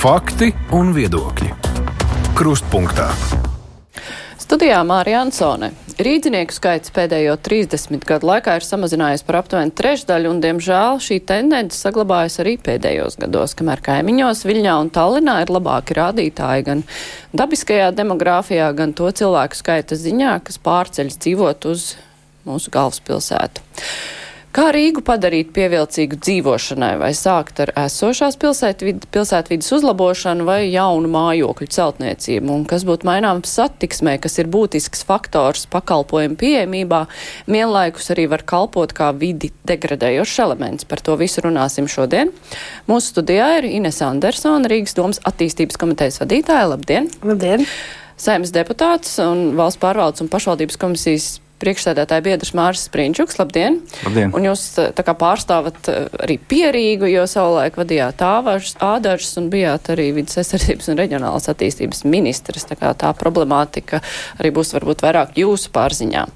[0.00, 1.50] Fakti un viedokļi.
[2.32, 3.10] Krustpunktā.
[4.40, 5.68] Studijā Mārija Ansone.
[6.00, 11.76] Rīdzinieku skaits pēdējo 30 gadu laikā ir samazinājies par aptuveni trešdaļu, un, diemžēl, šī tendence
[11.76, 16.80] saglabājas arī pēdējos gados, kamēr kaimiņos Viļņā un Tallinā ir labāki rādītāji gan
[17.36, 21.90] dabiskajā demogrāfijā, gan to cilvēku skaita ziņā, kas pārceļas dzīvot uz
[22.48, 23.68] mūsu galvaspilsētu.
[24.50, 31.68] Kā Rīgu padarīt pievilcīgu dzīvošanai, vai sākt ar esošās pilsētvid, pilsētvidas uzlabošanu vai jaunu mājokļu
[31.70, 37.04] celtniecību, un kas būtu maināms satiksmē, kas ir būtisks faktors pakalpojumu pieejamībā,
[37.46, 40.88] vienlaikus arī var kalpot kā vidi degradējošs elements.
[40.90, 42.32] Par to visu runāsim šodien.
[42.90, 46.72] Mūsu studijā ir Ines Andersona, Rīgas domas attīstības komitejas vadītāja.
[46.72, 47.06] Labdien!
[47.22, 47.62] Labdien!
[48.18, 51.30] Saimnes deputāts un valsts pārvaldes un pašvaldības komisijas
[51.60, 53.38] priekšsēdētāja biedrs Māris Sprīņčuks.
[53.40, 53.80] Labdien!
[54.06, 54.32] Labdien!
[54.36, 54.64] Un jūs
[54.96, 55.90] tā kā pārstāvat
[56.24, 62.04] arī pierīgu, jo savulaik vadījāt āvažas, ādažas un bijāt arī vidas aizsardzības un reģionālas attīstības
[62.08, 62.66] ministrs.
[62.70, 64.00] Tā kā tā problemātika
[64.40, 66.26] arī būs varbūt vairāk jūsu pārziņā.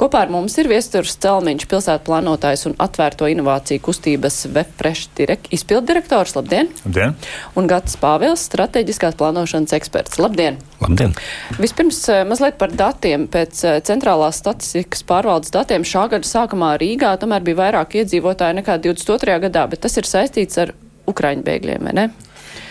[0.00, 6.34] Kopā ar mums ir viesturs Celmiņš, pilsētu plānotājs un atvērto inovāciju kustības Vefresh direkt, izpildirektors.
[6.38, 6.70] Labdien!
[6.84, 7.14] Labdien!
[7.58, 10.18] Un Gats Pāvils, strateģiskās plānošanas eksperts.
[10.22, 10.58] Labdien!
[10.82, 11.14] Labdien!
[11.60, 13.28] Vispirms mazliet par datiem.
[13.30, 19.38] Pēc centrālās statistikas pārvaldes datiem šā gada sākumā Rīgā tomēr bija vairāk iedzīvotāji nekā 22.
[19.46, 20.74] gadā, bet tas ir saistīts ar
[21.10, 22.06] Ukraiņu bēgļiem, vai ne?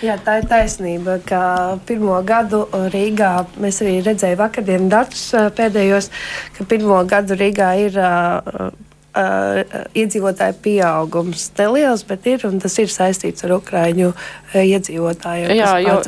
[0.03, 1.41] Jā, tā ir taisnība, ka
[1.87, 5.23] pirmo gadu Rīgā mēs arī redzējām vakardienas datus
[5.55, 6.09] pēdējos,
[6.57, 8.71] ka pirmo gadu Rīgā ir uh,
[9.13, 9.59] Uh,
[9.93, 15.53] iedzīvotāju pieaugums neliels, bet ir tas ir saistīts ar Ukraiņu uh, iedzīvotājiem.
[15.53, 15.99] Jā, jo,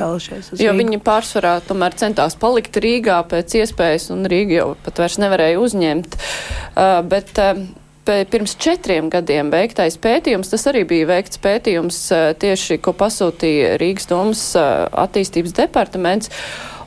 [0.58, 5.62] jo viņi pārsvarā tomēr centās palikt Rīgā pēc iespējas, un Rīga jau pat vairs nevarēja
[5.62, 6.18] uzņemt.
[6.18, 7.62] Uh, bet, uh,
[8.06, 14.10] pirms četriem gadiem veiktais pētījums, tas arī bija veikts pētījums uh, tieši, ko pasūtīja Rīgas
[14.10, 16.34] domas uh, attīstības departaments.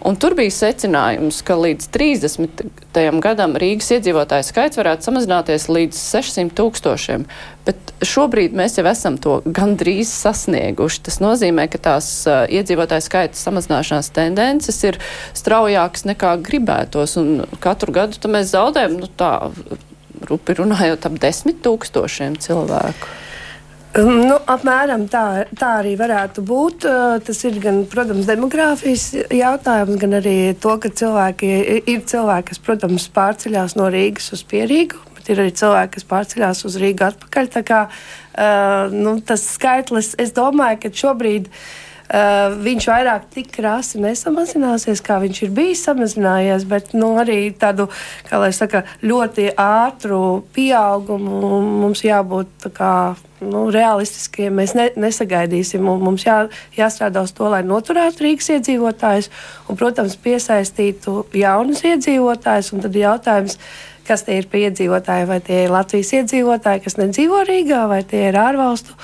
[0.06, 2.60] Un tur bija secinājums, ka līdz 30.
[3.25, 7.25] gadam Rīgas iedzīvotāju skaits varētu samazināties līdz 600 tūkstošiem.
[7.66, 11.03] Bet šobrīd mēs jau esam to gandrīz sasnieguši.
[11.08, 15.00] Tas nozīmē, ka tās uh, iedzīvotāju skaita samazināšanās tendences ir
[15.37, 17.19] straujākas nekā gribētos.
[17.19, 19.32] Un katru gadu mēs zaudējam, nu tā,
[20.31, 23.19] rupi runājot, ap desmit tūkstošiem cilvēku.
[23.97, 26.84] Nu, apmēram tā, tā arī varētu būt.
[27.25, 31.50] Tas ir gan, protams, demogrāfijas jautājums, gan arī to, ka cilvēki
[31.81, 36.62] ir cilvēki, kas, protams, pārceļās no Rīgas uz Pierīgu, bet ir arī cilvēki, kas pārceļās
[36.69, 37.50] uz Rīgu atpakaļ.
[37.56, 41.49] Tā kā uh, nu, tas skaitlis, es domāju, ka šobrīd.
[42.08, 47.84] Uh, viņš vairāk tik krāsi nesamazināsies, kā viņš ir bijis samazinājies, bet nu, arī tādu,
[48.56, 50.20] saka, ļoti ātru
[50.56, 52.92] pieaugumu mums jābūt kā,
[53.44, 55.84] nu, realistiskiem mēs ne, nesagaidīsim.
[55.84, 56.38] Mums jā,
[56.78, 59.28] jāstrādā uz to, lai noturētu Rīgas iedzīvotājus
[59.69, 62.72] un, protams, piesaistītu jaunus iedzīvotājus.
[62.88, 63.60] Tad jautājums,
[64.08, 68.30] kas tie ir pie iedzīvotāji, vai tie ir Latvijas iedzīvotāji, kas nedzīvo Rīgā, vai tie
[68.30, 68.96] ir ārvalstu.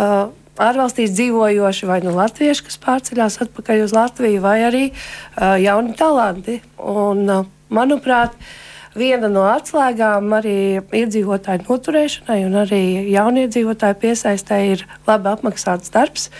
[0.00, 5.96] Uh, ārvalstīs dzīvojoši, vai nu latvieši, kas pārceļās atpakaļ uz Latviju, vai arī uh, jauni
[5.98, 6.60] talanti.
[6.80, 8.65] Un, uh, manuprāt, uh,
[8.96, 16.30] viena no atslēgām arī iedzīvotāju noturēšanai un arī jauniedzīvotāju piesaistē ir labi apmaksāts darbs.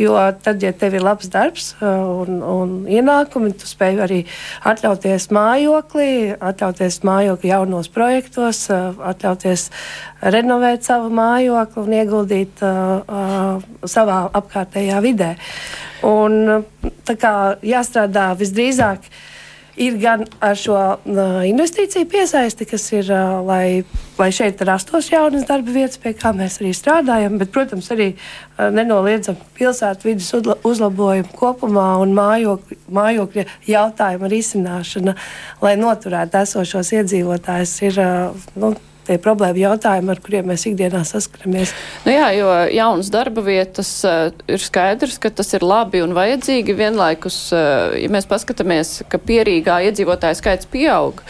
[0.00, 4.20] Jo tad, ja tev ir labs darbs uh, un, un ienākumi, tu spēj arī
[4.66, 9.66] atļauties mājokli, atļauties mājokli jaunos projektos, uh, atļauties
[10.34, 15.34] renovēt savu mājokli un ieguldīt uh, uh, savā apkārtējā vidē.
[16.08, 16.64] Un,
[17.06, 19.06] tā kā jāstrādā visdrīzāk
[19.76, 20.76] ir gan ar šo
[21.48, 23.08] investīciju piesaisti, kas ir,
[23.46, 23.84] lai,
[24.18, 28.12] lai šeit rastos jaunas darba vietas, pie kā mēs arī strādājam, bet, protams, arī
[28.58, 30.30] nenoliedzam pilsētu vidas
[30.68, 35.16] uzlabojumu kopumā un mājokļa, mājokļa jautājuma risināšana,
[35.64, 37.76] lai noturētu esošos iedzīvotājus.
[37.88, 38.02] Ir,
[38.60, 38.74] nu,
[39.06, 41.72] tie problēma jautājumi, ar kuriem mēs ikdienā saskaramies.
[42.06, 46.76] Nu jā, jo jaunas darba vietas uh, ir skaidrs, ka tas ir labi un vajadzīgi.
[46.78, 51.24] Vienlaikus, uh, ja mēs paskatāmies, ka pierīgā iedzīvotāja skaits pieaug.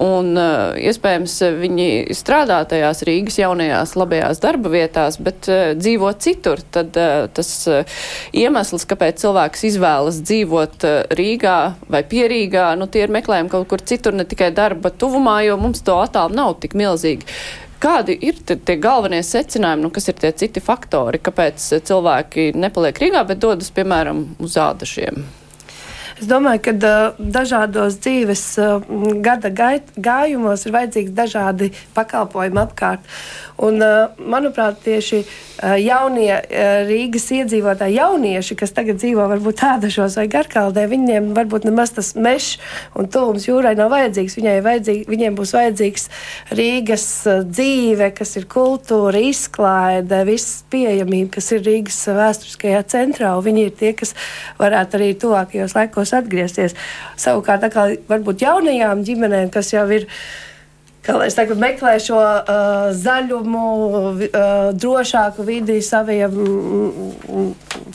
[0.00, 6.62] Un uh, iespējams viņi strādā tajās Rīgas jaunajās labajās darba vietās, bet uh, dzīvo citur.
[6.72, 7.98] Tad uh, tas uh,
[8.32, 11.58] iemesls, kāpēc cilvēks izvēlas dzīvot uh, Rīgā
[11.92, 15.84] vai pierīgā, nu tie ir meklējumi kaut kur citur, ne tikai darba tuvumā, jo mums
[15.84, 17.28] to attālu nav tik milzīgi.
[17.80, 23.24] Kādi ir tie galvenie secinājumi, nu, kas ir tie citi faktori, kāpēc cilvēki nepaliek Rīgā,
[23.28, 25.24] bet dodas, piemēram, uz ādašiem?
[26.20, 26.72] Es domāju, ka
[27.16, 28.44] dažādos dzīves
[29.24, 33.06] gada gājumos ir vajadzīgi dažādi pakalpojumi apkārt.
[33.60, 33.80] Un,
[34.32, 35.22] manuprāt, tieši
[35.84, 36.32] jaunie
[36.88, 42.54] Rīgas iedzīvotāji, jaunieši, kas tagad dzīvo varbūt tādašos vai garkaldē, viņiem varbūt nemaz tas mežs
[42.96, 44.38] un tuvums jūrai nav vajadzīgs.
[44.64, 46.08] Vajadzīgi, viņiem būs vajadzīgs
[46.56, 47.06] Rīgas
[47.48, 53.34] dzīve, kas ir kultūra, izklaide, viss pieejamība, kas ir Rīgas vēsturiskajā centrā.
[53.44, 54.16] Viņi ir tie, kas
[54.60, 56.76] varētu arī tuvākajos laikos atgriezties.
[57.20, 60.08] Savukārt, kā varbūt jaunajām ģimenēm, kas jau ir
[61.04, 63.62] kā lai es saku, meklē šo uh, zaļumu,
[64.26, 67.46] uh, drošāku vidi saviem, mm,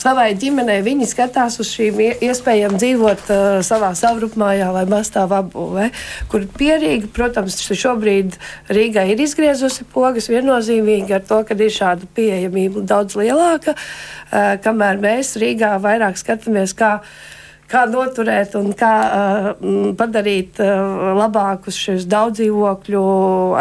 [0.02, 0.80] savai ģimenei.
[0.86, 5.90] Viņi skatās uz šīm iespējām dzīvot uh, savā savrupmājā vai mastāvā apbūvē,
[6.32, 8.36] kur pierīgi, protams, šobrīd
[8.74, 15.00] Rīgā ir izgriezusi pogas viennozīmīgi ar to, ka ir šāda pieejamība daudz lielāka, uh, kamēr
[15.02, 16.96] mēs Rīgā vairāk skatāmies, kā
[17.70, 19.48] kā noturēt un kā uh,
[19.98, 23.02] padarīt uh, labākus šos daudz dzīvokļu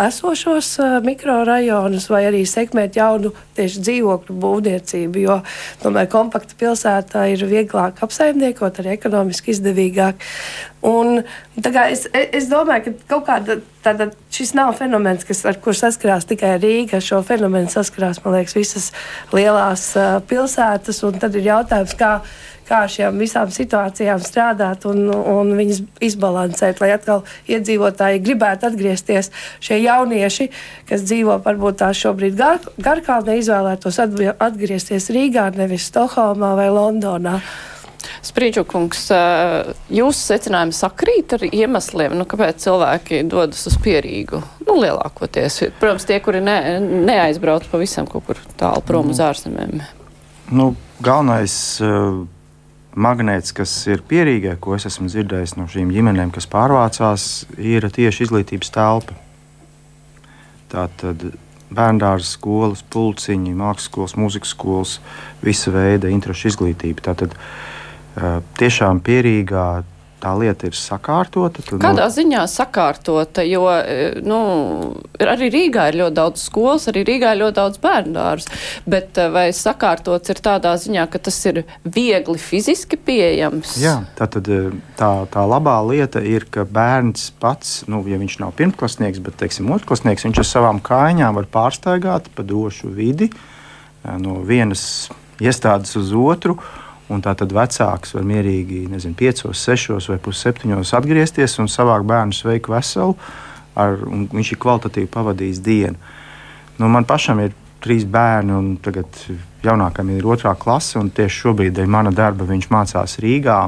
[0.03, 5.23] esošos uh, mikrorajonus, vai arī sekmēt jaunu tieši dzīvokļu būvniecību.
[5.25, 5.39] Jo,
[5.83, 10.27] domāju, kompakta pilsētā ir vieglāk apsaimniekot, arī ekonomiski izdevīgāk.
[10.85, 11.23] Un,
[11.89, 16.55] es, es domāju, ka kaut kāda tāda, šis nav fenomens, kas, ar kur saskarās tikai
[16.61, 16.99] Rīga.
[16.99, 18.91] Ar šo fenomenu saskarās, liekas, visas
[19.33, 21.01] lielās uh, pilsētas.
[21.21, 22.19] Tad ir jautājums, kā
[22.67, 29.31] kā šīm visām situācijām strādāt un, un viņas izbalansēt, lai atkal iedzīvotāji gribētu atgriezties.
[29.63, 30.49] Šie jaunieši,
[30.89, 37.39] kas dzīvo varbūt tā šobrīd gar, Garkalnē, izvēlētos atgriezties Rīgā, nevis Stokholmā vai Londonā.
[38.25, 39.07] Sprīčukungs,
[39.93, 44.41] jūsu secinājumi sakrīt ar iemesliem, nu, kāpēc cilvēki dodas uz pierīgu?
[44.65, 49.81] Nu, lielākoties, protams, tie, kuri ne, neaizbrauc pavisam kaut kur tālu prom uz ārzemēm.
[50.53, 50.71] Nu,
[51.05, 52.25] galvenais uh,
[52.95, 58.25] magnēts, kas ir pierīgē, ko es esmu dzirdējis no šīm ģimenēm, kas pārvācās, ir tieši
[58.27, 59.17] izglītības telpa.
[60.71, 61.27] Tā tad
[61.75, 64.99] bērngārdas skolas, pulciņi, mākslas skolas, mūzikas skolas,
[65.43, 67.03] visa veida interešu izglītība.
[67.09, 67.35] Tātad
[68.59, 69.67] tiešām pierīgā
[70.25, 71.61] tā lieta ir sakārtota.
[71.61, 73.45] Tad, Kādā nu, ziņā sakārtota?
[73.45, 74.39] Jo e, nu,
[75.21, 78.69] arī Rīgā ir ļoti daudz skolas, arī Rīgā ir ļoti daudz bērnu dārzus.
[78.89, 83.77] Bet e, vai sakārtots ir tādā ziņā, ka tas ir viegli fiziski pieejams?
[83.81, 88.39] Jā, tā, tad, e, tā, tā labā lieta ir, ka bērns pats, nu, ja viņš
[88.41, 93.29] nav pirmklasnieks, bet teiksim, otrklasnieks, viņš ar savām kājām var pārstaigāt pa došu vidi
[94.21, 95.09] no vienas
[95.41, 96.59] iestādes uz otru.
[97.13, 102.33] Un tā tad vecāks var mierīgi, nezinu, 5, 6 vai pusseptiņos atgriezties un savākt bērnu
[102.33, 103.13] sveiku veselu,
[103.77, 106.15] ar, un viņš ir kvalitatīvi pavadījis dienu.
[106.79, 107.53] Nu, man pašam ir
[107.85, 109.19] trīs bērni, un tagad
[109.65, 113.59] jaunākam ir otrā klase, un tieši šobrīd dēļ mana darba viņš mācās Rīgā.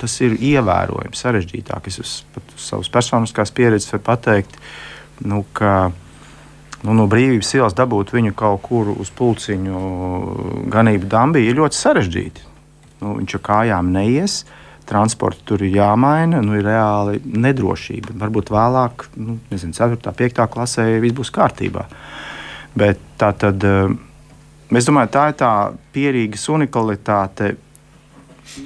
[0.00, 1.92] Tas ir ievērojami sarežģītāk.
[1.92, 4.56] Es uz, uz savas personiskās pieredzes varu pateikt,
[5.28, 5.90] nu, ka
[6.82, 9.84] nu, no brīvības ielas dabūt viņu kaut kur uz pulciņu
[10.72, 12.52] ganību dambī ir ļoti sarežģīti.
[13.02, 14.44] Nu, viņš ar kājām neies.
[14.86, 18.14] Transports tur ir jāmaina, nu, ir reāli nedrošība.
[18.20, 19.98] Varbūt vēlāk, nu, nezinu, 4.
[19.98, 20.42] un 5.
[20.52, 21.86] klasē viss būs kārtībā.
[22.78, 23.90] Bet tā tad, eh,
[24.78, 25.52] es domāju, tā ir tā
[25.94, 27.56] pierīgas unikalitāte.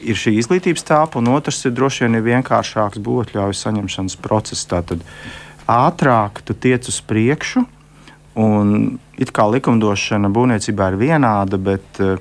[0.04, 4.66] Ir šī izglītības telpa, un otrs ir droši vien ir vienkāršāks būvotļauju saņemšanas process.
[4.68, 5.00] Tātad
[5.66, 7.64] ātrāk tu tiec uz priekšu,
[8.36, 12.20] un it kā likumdošana būvniecībā ir vienāda, bet uh,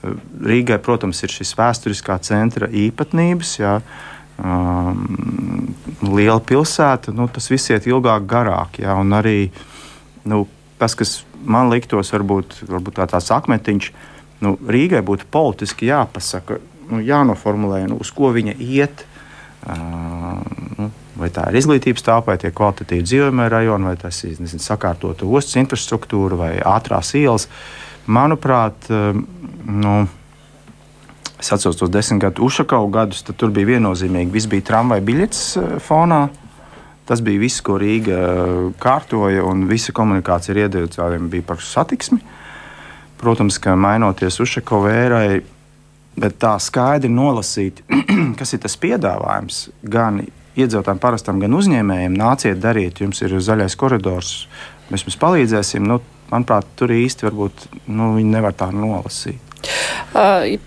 [0.00, 3.56] Rīgai, protams, ir šis vēsturiskā centra īpatnības.
[3.60, 3.74] Jā.
[4.40, 8.80] Um, liela pilsēta, nu, tas viss iet ilgāk, garāk.
[8.80, 9.50] Jā, un arī
[10.24, 10.46] nu,
[10.80, 13.90] tas, kas man liktos, varbūt, varbūt tā tāds akmetiņš,
[14.46, 16.56] nu, Rīgai būtu politiski jāpasaka,
[16.88, 19.04] nu, jānoformulē, nu, uz ko viņa iet.
[19.60, 20.40] Uh,
[20.80, 20.88] nu,
[21.20, 25.28] vai tā ir izglītības telpa, vai tie kvalitatīvi dzīvojamie rajoni, vai tas ir nezinu, sakārtota
[25.28, 27.48] ostas infrastruktūra vai ātrās ielas.
[28.06, 29.18] Manuprāt, uh,
[29.66, 29.94] nu,
[31.40, 35.44] es atceros tos desmit gadu Ušakau gadus, tad tur bija viennozīmīgi, viss bija tramvaja biļets
[35.56, 36.26] eh, fonā.
[37.08, 38.50] Tas bija viss, ko Rīga eh,
[38.82, 42.20] kārtoja, un visa komunikācija ar iedzīvotājiem bija par satiksmi.
[43.20, 45.40] Protams, ka mainoties Ušakau vērai,
[46.20, 47.82] bet tā skaidri nolasīt,
[48.38, 50.22] kas ir tas piedāvājums gan
[50.60, 54.34] iedzīvotājiem, parastam, gan uzņēmējiem, nāciet, dariet, jums ir zaļais koridors,
[54.92, 55.86] mēs jums palīdzēsim.
[55.88, 59.38] Nu, manuprāt, tur īsti varbūt nu, viņi nevar tā nolasīt.
[60.14, 60.58] Uh,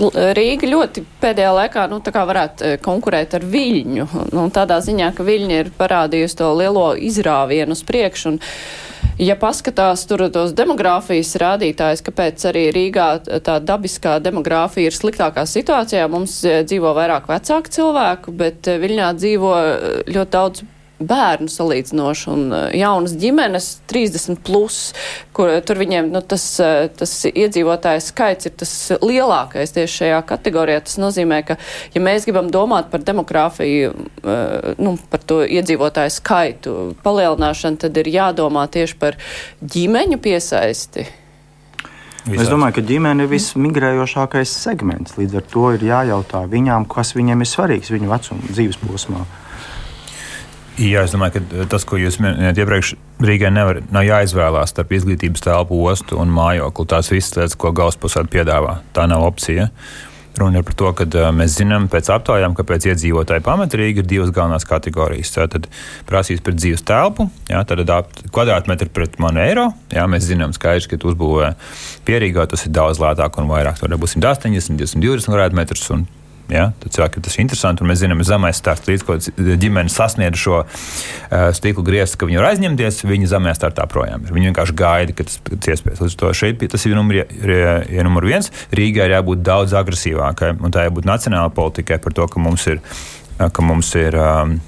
[0.00, 4.06] Rīga ļoti pēdējā laikā nu, varētu konkurēt ar Viļņu.
[4.32, 8.38] Nu, tādā ziņā, ka Viļņa ir parādījusi to lielo izrāvienu uz priekšu.
[9.20, 13.08] Ja paskatās tur tos demogrāfijas rādītājus, kāpēc arī Rīgā
[13.44, 19.54] tā dabiskā demogrāfija ir sliktākā situācijā, mums dzīvo vairāk vecāku cilvēku, bet Viļņā dzīvo
[20.08, 20.64] ļoti daudz
[21.00, 24.78] bērnu salīdzinoši un eh, jaunas ģimenes 30 plus,
[25.36, 30.84] kur tur viņiem nu, tas, eh, tas iedzīvotājs skaits ir tas lielākais tieši šajā kategorijā.
[30.86, 31.58] Tas nozīmē, ka
[31.94, 33.92] ja mēs gribam domāt par demogrāfiju,
[34.80, 39.18] nu, par to iedzīvotāju skaitu palielināšanu, tad ir jādomā tieši par
[39.60, 41.06] ģimeņu piesaisti.
[42.20, 42.44] Visāds.
[42.44, 45.16] Es domāju, ka ģimene ir vismigrējošākais segments.
[45.16, 49.24] Līdz ar to ir jājautā viņām, kas viņiem ir svarīgs viņu vecuma dzīves posmā.
[50.80, 55.42] Jā, es domāju, ka tas, ko jūs minējāt iepriekš, Rīgai nevar, nav jāizvēlās starp izglītības
[55.44, 56.86] telpu, ostu un mājokli.
[56.88, 59.66] Tās visas lietas, ko galvaspilsēta piedāvā, tā nav opcija.
[60.40, 64.00] Runa ir par to, ka uh, mēs zinām pēc aptaujām, ka pēc iedzīvotāju pamata Rīga
[64.00, 65.34] ir divas galvenās kategorijas.
[65.36, 65.68] Tad
[66.08, 67.84] prasīs par dzīves telpu, jā, tad
[68.32, 69.66] kvadrātmetri pret manu eiro.
[69.92, 71.50] Jā, mēs zinām skaidrs, ka uzbūvē
[72.08, 73.82] pierīgā tas ir daudz lētāk un vairāk.
[73.82, 76.08] Tur būs 180, 220 kvadrātmetrus un
[76.54, 76.70] Ja?
[76.82, 79.16] Tad cilvēkiem tas ir interesanti, un mēs zinām, ka zemais starts līdz ko
[79.62, 84.34] ģimene sasniedz šo uh, stikla griestu, ka viņi var aizņemties, viņi zemē startā projām ir.
[84.36, 86.02] Viņi vienkārši gaida, ka tas ir iespējams.
[86.06, 88.50] Līdz to šeit tas ir numur, ja numur viens.
[88.76, 92.82] Rīgai ir jābūt daudz agresīvākai, un tā jābūt nacionāla politikai par to, ka mums ir.
[93.40, 94.58] Ka mums ir um,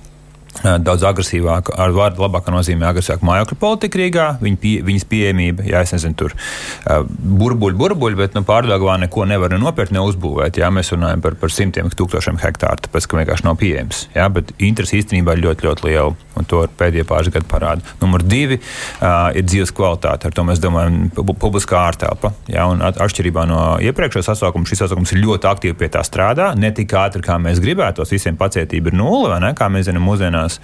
[0.61, 5.81] daudz agresīvāka, ar vārdu labākā nozīmē agresīvāka mājokļu politika Rīgā, viņa pie, viņas pieejamība, jā,
[5.87, 7.07] es nezinu, tur uh,
[7.43, 10.61] burbuļi, burbuļi, bet nu, pārdagvā neko nevar nopirkt, neuzbūvēt.
[10.61, 14.05] Jā, mēs runājam par, par simtiem tūkstošiem hektāru, tāpēc, ka vienkārši nav pieejams.
[14.17, 17.97] Jā, bet interesi īstenībā ir ļoti, ļoti liela, un to pēdējie pāris gadi parāda.
[18.03, 22.35] Numur divi uh, ir dzīves kvalitāte, ar to mēs domājam publiskā ārtelpa.
[22.53, 26.73] Jā, un atšķirībā no iepriekšējā sasaukuma, šis sasaukums ir ļoti aktīvi pie tā strādā, ne
[26.77, 30.42] tik ātri, kā mēs gribētos, visiem pacietība ir nulle, vai ne, kā mēs zinām, mūsdienās
[30.43, 30.61] mūsdienās.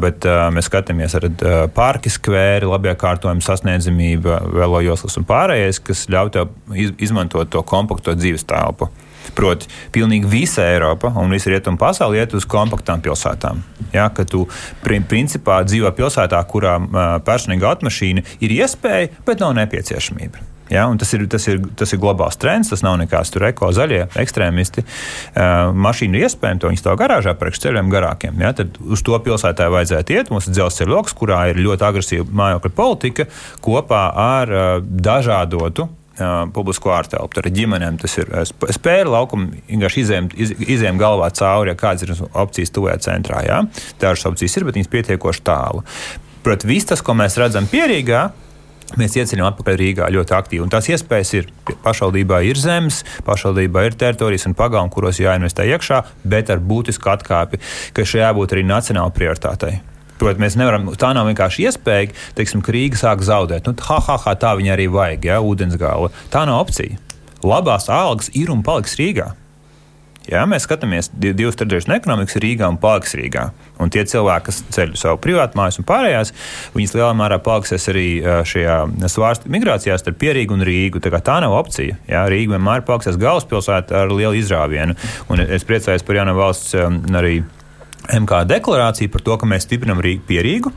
[0.00, 1.28] Bet mēs skatāmies ar
[1.74, 6.52] parki skvēri, labi kārtojumu sasniedzamību, velojoslas un pārējais, kas ļauj tev
[6.98, 8.90] izmantot to kompakto dzīves telpu.
[9.38, 13.62] Proti, pilnīgi visa Eiropa un visa rietuma pasaule iet uz kompaktām pilsētām.
[13.94, 14.48] Ja, ka tu
[14.82, 16.74] principā dzīvo pilsētā, kurā
[17.24, 20.51] personīga automašīna ir iespēja, bet nav nepieciešamība.
[20.72, 24.06] Ja, tas, ir, tas, ir, tas ir globāls trends, tas nav nekāds tur eko zaļie
[24.22, 24.84] ekstrēmisti.
[24.84, 28.40] Uh, mašīnu ir iespējams, to viņi stāv garāžā priekš ceļiem garākiem.
[28.42, 30.32] Ja, tad uz to pilsētā vajadzētu iet.
[30.32, 33.28] Mums ir dzelzceļa lokus, kurā ir ļoti agresīva mājokļa politika
[33.64, 37.38] kopā ar uh, dažādotu Uh, publisko ārtelpu.
[37.38, 42.12] Tad ģimenēm tas ir spēle, laukuma vienkārši izējām, iz, izējām galvā cauri, ja kādas ir
[42.36, 43.38] opcijas tuvajā centrā.
[43.46, 43.62] Jā.
[44.02, 45.80] Dažas opcijas ir, bet viņas pietiekoši tālu.
[46.44, 48.26] Protams, viss tas, ko mēs redzam pierīgā,
[49.00, 50.68] Mēs ieceļam atpakaļ Rīgā ļoti aktīvi.
[50.72, 51.48] Tās iespējas ir.
[51.82, 57.60] Pašvaldībā ir zemes, pašvaldībā ir teritorijas un pagalmi, kuros jāinvestē iekšā, bet ar būtisku atkāpi,
[57.96, 59.80] ka šai jābūt arī nacionāla prioritātei.
[60.20, 63.66] Protams, mēs nevaram, tā nav vienkārši iespēja, teiksim, ka Rīga sāk zaudēt.
[63.66, 66.12] Nu, ha, ha, ha, tā viņa arī vajag, ja, ūdensgāla.
[66.30, 67.00] Tā nav opcija.
[67.42, 69.32] Labās algas ir un paliks Rīgā.
[70.30, 73.48] Ja, mēs skatāmies divas trešdaļas no ekonomikas Rīgā un paliks Rīgā.
[73.82, 76.30] Un tie cilvēki, kas ceļ savu privātu mājas un pārējās,
[76.76, 78.06] viņas lielā mērā paliksies arī
[78.48, 78.76] šajā
[79.10, 81.02] svārstu migrācijā starp Pierīgu un Rīgu.
[81.02, 81.98] Tā, tā nav opcija.
[82.10, 84.94] Ja, Rīga vienmēr paliksies galvaspilsēta ar lielu izrāvienu.
[85.32, 87.40] Un es priecājos par jaunu valsts arī
[88.10, 90.72] MK deklarācija par to, ka mēs stiprinām Rīgu pierīgu.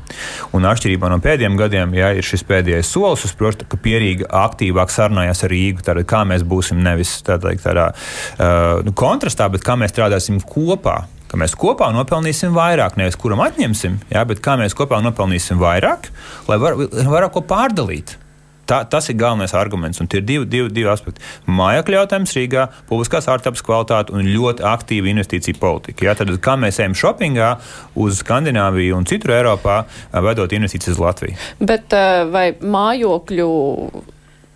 [0.56, 4.94] Un atšķirībā no pēdējiem gadiem, ja ir šis pēdējais solis, uz priekšu, ka pierīga aktīvāk
[4.94, 9.78] sarunājas ar Rīgu, tad kā mēs būsim nevis tādā, tādā uh, nu, kontrastā, bet kā
[9.80, 11.04] mēs strādāsim kopā.
[11.26, 16.12] Ka mēs kopā nopelnīsim vairāk, nevis kuram atņemsim, jā, bet kā mēs kopā nopelnīsim vairāk,
[16.48, 18.20] lai var, vairāk ko pārdalīt.
[18.66, 20.02] Tā, tas ir galvenais arguments.
[20.02, 21.22] Un tie ir divi, divi, divi aspekti.
[21.46, 26.08] Mājokļu jautājums Rīgā, publiskās ārtapas kvalitāte un ļoti aktīva investīcija politika.
[26.08, 26.16] Ja?
[26.18, 27.56] Tad, kā mēs ejam shoppingā
[28.02, 29.84] uz Skandināviju un citur Eiropā,
[30.26, 31.38] vedot investīcijas uz Latviju?
[31.62, 31.94] Bet
[32.34, 33.50] vai mājokļu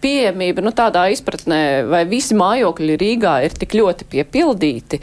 [0.04, 5.02] pieejamība, nu, tādā izpratnē, vai visi mājokļi Rīgā ir tik ļoti piepildīti,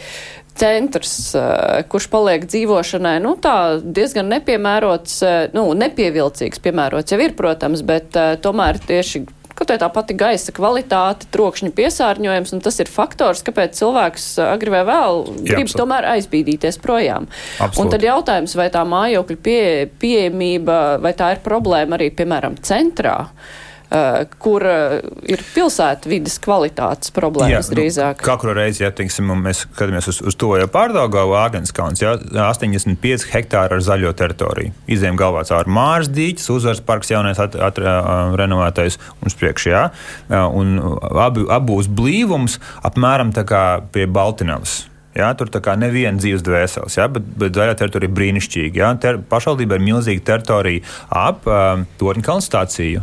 [0.56, 7.36] centrs, eh, kurš paliek dzīvošanai, nu, tā diezgan nepiemērots, eh, nu, nepievilcīgs, piemērots jau ir,
[7.38, 12.76] protams, bet uh, tomēr tieši kaut kā tā pati gaisa kvalitāte, trokšņa piesārņojums, un tas
[12.82, 17.30] ir faktors, kāpēc cilvēks agri vai vēl grib Jā, tomēr aizbīdīties projām.
[17.56, 17.78] Absolut.
[17.80, 19.62] Un tad jautājums, vai tā mājokļa pie,
[20.02, 23.16] pieejamība, vai tā ir problēma arī, piemēram, centrā.
[23.86, 24.96] Uh, Uh, kur uh,
[25.30, 28.18] ir pilsētu vidas kvalitātes problēmas jā, nu, drīzāk.
[28.18, 33.28] Nu, katru reizi, ja teiksim, mēs skatāmies uz, uz to jau pārdaugavu Āgenskalns, jā, 85
[33.30, 34.74] hektāri ar zaļo teritoriju.
[34.90, 39.86] Izējām galvā caur Mārs dīķis, uzvars parks jaunais at, at, at, renovētais un spriekš, jā.
[40.34, 40.76] Un
[41.06, 42.58] abi, abūs blīvums
[42.90, 43.64] apmēram tā kā
[43.94, 44.80] pie Baltinavas
[45.16, 48.88] Jā, tur tā kā neviena dzīves dvēseles, jā, bet, bet zaļā teritorija ir brīnišķīga.
[49.00, 53.00] Ter, pašvaldība ir milzīga teritorija ap um, Torņkalnu stāciju,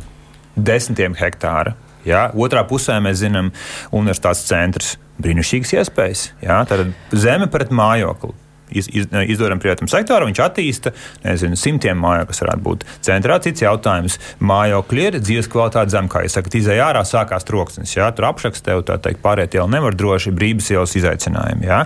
[0.55, 1.75] desmitiem hektāru.
[2.07, 2.27] Jā.
[2.35, 3.53] Otrā pusē mēs zinām
[3.95, 4.95] universitātes centrs.
[5.23, 6.23] Brīnišķīgas iespējas.
[6.41, 8.33] Jā, tad zeme pret mājokli
[8.73, 10.93] iz, iz, izdodam privātam sektoram, viņš attīsta
[11.23, 13.39] nezinu, simtiem māju, kas varētu būt centrā.
[13.43, 14.19] Cits jautājums-
[14.51, 17.95] mājokļi ir dzīves kvalitāte zem, kā jūs sakat, izēja ārā sākās troksnis.
[17.95, 21.65] Jā, tur apšaks tev tā teikt, pārēt jau nevar droši brīvības ielas izaicinājumi.
[21.69, 21.85] Jā.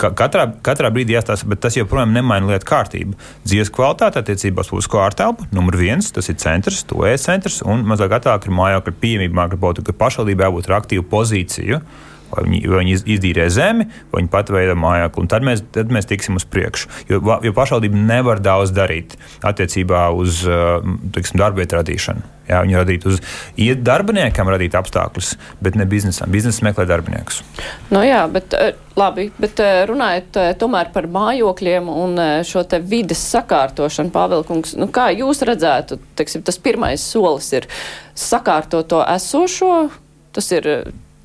[0.00, 3.18] Katrā, katrā brīdī jāstāsta, bet tas joprojām nemaina lietu kārtību.
[3.44, 7.84] Dzīves kvalitāte attiecībā uz publisko ārtelpu, numur viens, tas ir centrs, to ēst centrs, un
[7.88, 11.82] mazāk attālāk ir mājokļu pieejamība, mākslinieka, ka pašvaldībai jābūt ar aktīvu pozīciju.
[12.30, 15.28] Vai viņi, vai viņi izdīrē zemi, vai viņi pat veido mājokli.
[15.30, 16.90] Tad mēs, tad mēs tiksim uz priekšu.
[17.10, 20.44] Jo, jo pašvaldība nevar daudz darīt attiecībā uz
[21.16, 22.28] tiksim, darbvietu radīšanu.
[22.50, 23.20] Jā, viņi radīt uz
[23.86, 25.32] darbiniekam, radīt apstākļus,
[25.62, 26.30] bet ne biznesam.
[26.34, 27.44] Biznesa meklē darbiniekus.
[27.94, 28.56] Nu jā, bet
[28.98, 35.44] labi, bet runājot tomēr par mājokļiem un šo te vides sakārtošanu, Pāvilkungs, nu kā jūs
[35.46, 37.70] redzētu, teiksim, tas pirmais solis ir
[38.18, 39.86] sakārtot to esošo,
[40.34, 40.66] tas ir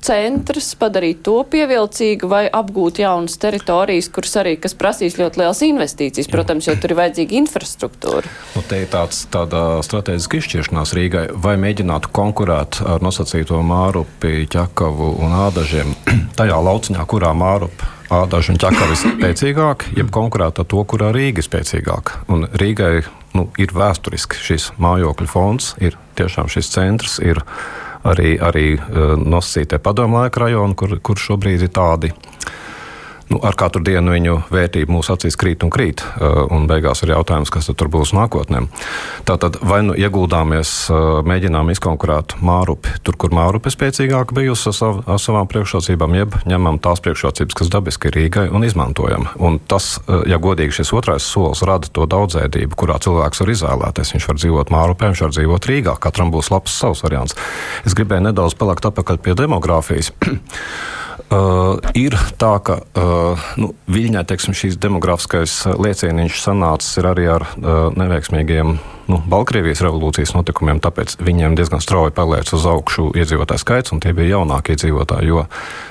[0.06, 6.30] centrs, padarīt to pievilcīgu vai apgūt jaunas teritorijas, kuras arī kas prasīs ļoti liels investīcijas,
[6.30, 8.30] protams, jo tur ir vajadzīga infrastruktūra.
[8.54, 15.12] Nu, te ir tāds, tāda strateģiska izšķiršanās Rīgai, vai mēģinātu konkurēt ar nosacīto Mārupi, Ķakavu
[15.26, 15.94] un Ādažiem
[16.38, 17.92] tajā lauciņā, kurā Mārupi.
[18.06, 22.20] Ādaži un ķekavi ir spēcīgāki, jeb konkurēt ar to, kurā Rīga ir spēcīgāka.
[22.30, 23.00] Un Rīgai
[23.34, 27.42] nu, ir vēsturiski šis mājokļu fonds, ir tiešām šis centrs, ir
[28.12, 32.12] arī, arī uh, nosacītie padomu laika rajoni, kur, kur šobrīd ir tādi
[33.28, 36.02] nu, ar katru dienu viņu vērtība mūsu acīs krīt un krīt.
[36.02, 38.64] Uh, un beigās ir jautājums, kas tur būs nākotnē.
[39.26, 45.00] Tātad vai nu ieguldāmies, uh, mēģinām izkonkurēt mārupi tur, kur mārupi spēcīgāka bijusi ar, sav,
[45.10, 49.28] ar savām priekšrocībām, jeb ņemam tās priekšrocības, kas dabiski ir Rīgai un izmantojam.
[49.42, 54.14] Un tas, uh, ja godīgi šis otrais solis rada to daudzveidību, kurā cilvēks var izvēlēties.
[54.16, 55.96] Viņš var dzīvot mārupē, viņš var dzīvot Rīgā.
[56.02, 57.34] Katram būs labs savs variants.
[57.86, 60.14] Es gribēju nedaudz palikt atpakaļ pie demogrāfijas.
[61.26, 67.88] Uh, ir tā, ka uh, nu, Viļņā teiksim, šīs demogrāfiskais liecieniņš sanācis arī ar uh,
[67.98, 68.76] neveiksmīgiem
[69.10, 74.14] nu, Baltkrievijas revolūcijas notikumiem, tāpēc viņiem diezgan strauji paliec uz augšu iedzīvotāju skaits, un tie
[74.14, 75.32] bija jaunākie iedzīvotāji.
[75.32, 75.48] Jo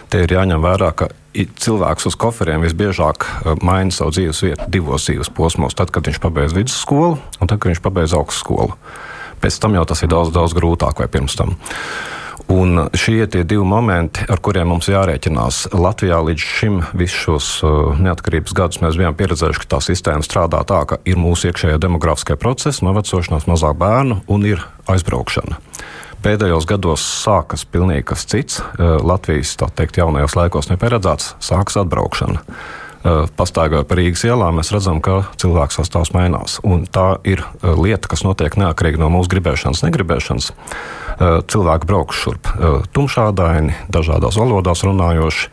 [0.08, 5.10] te ir jāņem vērā, ka cilvēks uz koferiem visbiežāk uh, maina savu dzīves vietu divos
[5.10, 5.76] dzīves posmos.
[5.76, 8.80] Tad, kad viņš pabeidz vidusskolu, un tad, kad viņš pabeidz augstskolu.
[9.44, 11.58] Pēc tam jau tas ir daudz, daudz grūtāk vai pirms tam.
[12.52, 15.64] Un šie ir divi momenti, ar kuriem mums jārēķinās.
[15.74, 20.62] Latvijā līdz šim visus šos uh, neatkarības gadus mēs bijām pieredzējuši, ka tā sistēma strādā
[20.70, 25.58] tā, ka ir mūsu iekšējā demogrāfiskie procesi, novecošanās, mazāk bērnu un ir aizbraukšana.
[26.26, 28.62] Pēdējos gados sākas pilnīgi kas cits.
[28.62, 32.46] Uh, Latvijas teikt, jaunajos laikos neparedzēts, sākas atbraukšana.
[33.06, 36.58] Uh, Pastaigājot pa Rīgas ielām, mēs redzam, ka cilvēku sastāvs mainās.
[36.66, 40.54] Un tā ir lieta, kas notiek neatkarīgi no mūsu gribēšanas, negribēšanas.
[41.16, 42.48] Eh, cilvēki brauks šurp.
[42.48, 45.48] Eh, tumšādaini, dažādās valodās runājoši.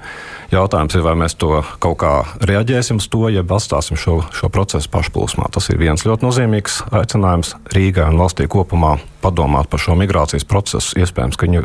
[0.51, 4.91] Jautājums ir, vai mēs to kaut kā reaģēsim uz to, jeb atstāsim šo, šo procesu
[4.91, 5.47] pašplūsmā.
[5.55, 10.99] Tas ir viens ļoti nozīmīgs aicinājums Rīgai un valstī kopumā padomāt par šo migrācijas procesu.
[10.99, 11.63] Iespējams, ka viņu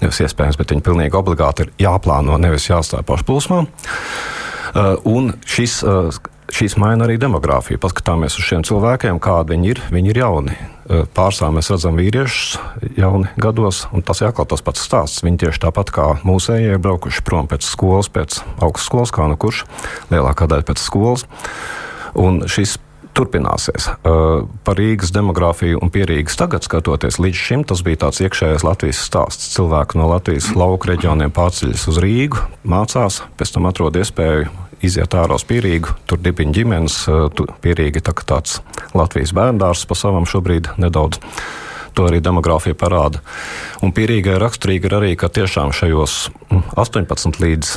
[0.00, 3.60] nevis iespējams, bet viņi pilnīgi obligāti ir jāplāno, nevis jāstāj pašplūsmā.
[4.74, 6.10] Uh, un šis uh,
[6.54, 7.80] šīs maina arī demogrāfiju.
[7.82, 9.82] Paskatāmies uz šiem cilvēkiem, kādi viņi ir.
[9.94, 10.56] Viņi ir jauni.
[11.16, 12.58] Pārsvarā mēs redzam vīriešus
[13.00, 15.24] jauni gados, un tas ir atkal tas pats stāsts.
[15.24, 19.64] Viņi tieši tāpat kā mūsējie ir braukuši prom pēc skolas, pēc augstskolas, kā nu kurš,
[20.12, 21.24] lielākā daļa pēc skolas.
[22.20, 22.76] Un šis
[23.14, 23.86] turpināsies.
[24.02, 29.52] Par Rīgas demogrāfiju un pierīgas tagad skatoties, līdz šim tas bija tāds iekšējais Latvijas stāsts.
[29.54, 34.50] Cilvēki no Latvijas lauku reģioniem pārceļas uz Rīgu, mācās, pēc tam atrod iespēju
[34.84, 36.96] iziet ārā uz Pierīgu, tur dibiņa ģimenes,
[37.64, 38.60] Pierīgi tā, tāds
[38.96, 41.20] Latvijas bērndārs pa savam šobrīd nedaudz.
[41.94, 43.20] To arī demogrāfija parāda.
[43.86, 46.16] Un pierīgai raksturīgi ir arī, ka tiešām šajos
[46.74, 47.76] 18 līdz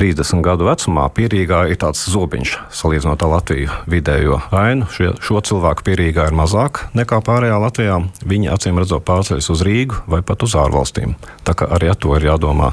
[0.00, 4.88] 30 gadu vecumā pierīgā ir tāds zobiņš, salīdzinot ar Latviju vidējo ainu.
[4.94, 7.98] Šie, šo cilvēku pierīgā ir mazāk nekā pārējā Latvijā.
[8.24, 11.18] Viņi acīm redzot pārceļas uz Rīgu vai pat uz ārvalstīm.
[11.44, 12.72] Tā kā arī ar to ir jādomā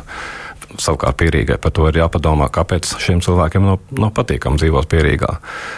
[0.83, 5.37] savukārt pierīgai par to ir jāpadomā, kāpēc šiem cilvēkiem nav, nav patīkami dzīvot pierīgā.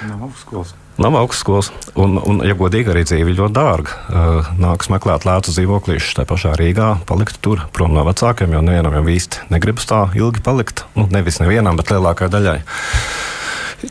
[0.09, 0.75] Nav augstskolas.
[0.99, 3.99] Nav augstskolas, un, un, ja godīgi, arī dzīve ļoti dārga.
[4.11, 8.97] Uh, nāks meklēt lētu dzīvoklīšu tajā pašā Rīgā, palikt tur, prom no vecākiem, jo nevienam
[8.99, 10.83] jau īsti negribas tā ilgi palikt.
[10.99, 12.57] Nu, nevis nevienam, bet lielākajai daļai.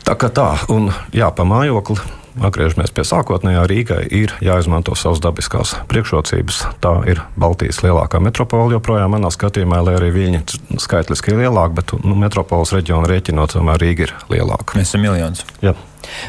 [0.05, 1.97] Tā kā tā, un jā, pa mājokli
[2.45, 6.61] atgriežamies pie sākotnējā Rīgai, ir jāizmanto savas dabiskās priekšrocības.
[6.83, 10.43] Tā ir Baltijas lielākā metropole joprojām manā skatījumā, lai arī viņa
[10.79, 14.77] skaitliski ir lielāka, bet nu, metropoles reģionu rēķinot, tomēr Rīga ir lielāka.
[14.79, 15.43] Mēs esam miljons.
[15.65, 15.75] Jā.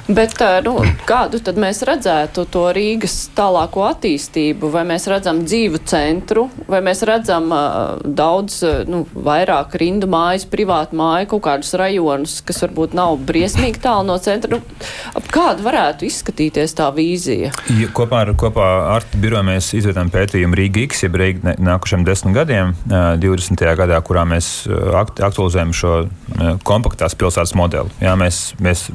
[0.08, 0.76] Bet nu,
[1.08, 4.70] kādu tad mēs redzētu to Rīgas tālāko attīstību?
[4.72, 10.98] Vai mēs redzam dzīvu centru, vai mēs redzam uh, daudz nu, vairāk rindu mājas, privātu
[10.98, 14.58] māju, kaut kādus rajonus, kas varbūt nav briesmīgi tālu no centra?
[14.58, 17.52] Nu, kāda varētu izskatīties tā vīzija?
[17.78, 22.36] Ja, kopā ar, kopā ar biroju mēs izvedām pētījumu Rīga X, jeb Rīga nākušiem desmit
[22.36, 23.64] gadiem, 20.
[23.78, 25.94] gadā, kurā mēs aktualizējam šo
[26.66, 27.92] kompaktās pilsētas modeli.
[28.02, 28.88] Jā, mēs, mēs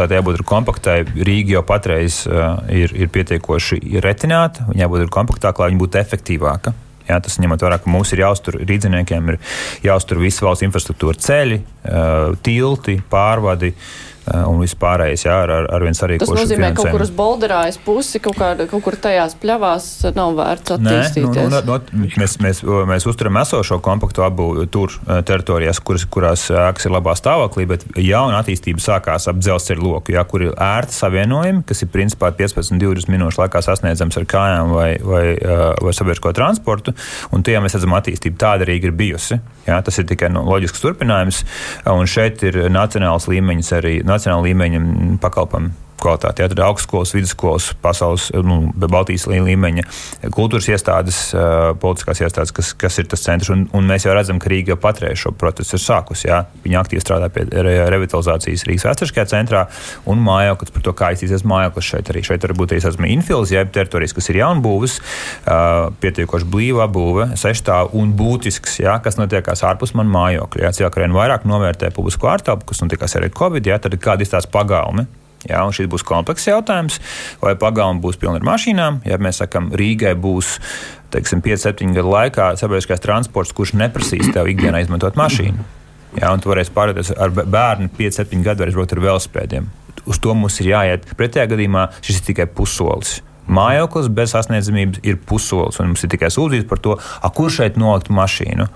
[0.00, 1.04] pilsētā jābūt kompaktai.
[1.04, 6.74] Rīga jau patreiz uh, ir, ir pietiekoši retināta, viņa jābūt kompaktāka, lai viņa būtu efektīvāka.
[7.10, 9.38] Jā, tas ņemot vērā, ka mums ir jāuztur rīzniekiem, ir
[9.82, 13.74] jāuztur visa valsts infrastruktūra, ceļi, uh, tilti, pārvadi.
[13.74, 17.78] Uh, un vispārējais, jā, ar, ar vien sarīkošu Tas nozīmē, ka kaut kur uz bolderājas
[17.82, 21.48] pusi, kaut, kā, kaut kur tajās pļavās nav vērts attīstīties.
[21.50, 26.06] Nē, nu, nu, nu, mēs, mēs, mēs uzturam esošo kompaktu apbūvi tur eh, teritorijās, kuras,
[26.10, 30.54] kurās ēkas ir labā stāvoklī, bet jauna attīstība sākās ap dzelzceļa loku, jā, kur ir
[30.54, 35.96] ērti savienojumi, kas ir principā 15-20 minūšu laikā sasniedzams ar kājām vai, vai, eh, vai
[35.96, 36.94] sabiedrisko transportu,
[37.34, 38.38] un tie mēs redzam attīstību.
[38.40, 39.40] Tāda arī ir bijusi.
[39.66, 41.42] Jā, tas ir tikai nu, loģisks turpinājums,
[41.90, 44.82] un šeit ir nacionāls līmeņš arī nacionāla līmeņa
[45.24, 46.42] pakalpojumu kvalitāti.
[46.42, 48.60] Jā, tad augstskolas, vidusskolas, pasaules, nu,
[48.90, 49.86] Baltijas līmeņa
[50.34, 51.20] kultūras iestādes,
[51.82, 53.52] politiskās iestādes, kas, kas ir tas centrs.
[53.54, 56.28] Un, un mēs jau redzam, ka Rīga patreiz šo procesu ir sākusi.
[56.30, 56.42] Jā.
[56.64, 59.66] Viņa aktīvi strādā pie re, revitalizācijas Rīgas vēsturiskajā centrā
[60.10, 62.24] un mājoklis par to, kā iztīsies mājoklis šeit arī.
[62.26, 64.98] Šeit var būt arī infils, jeb teritorijas, kas ir jaunbūves,
[66.02, 70.66] pietiekoši blīva būve, sešstāv un būtisks, jā, kas notiekās ārpus man mājokļa.
[70.66, 74.34] Jā, cilvēki arvien vairāk novērtē publisko ārtelpu, kas notiekās arī Covid, jā, tad kādi ir
[74.34, 75.06] tās pagalmi
[75.48, 76.98] Jā, šis būs komplekss jautājums,
[77.40, 79.00] vai pagalma būs pilna ar mašīnām.
[79.08, 80.58] Ja mēs sakām, Rīgai būs
[81.14, 85.64] teiksim, 5-7 gadu laikā sabiedriskais transports, kurš neprasīs tev ikdienā izmantot mašīnu.
[86.18, 89.68] Jā, un tu varēsi pārēties ar bērnu 5-7 gadu, varēs braukt ar velospēdiem.
[90.10, 91.06] Uz to mums ir jāiet.
[91.16, 93.20] Pretējā gadījumā šis ir tikai pusolis.
[93.50, 96.98] Mājoklis bez sasniedzamības ir pusolis, un mums ir tikai sūdzības par to,
[97.34, 98.68] kur šeit nolikt mašīnu.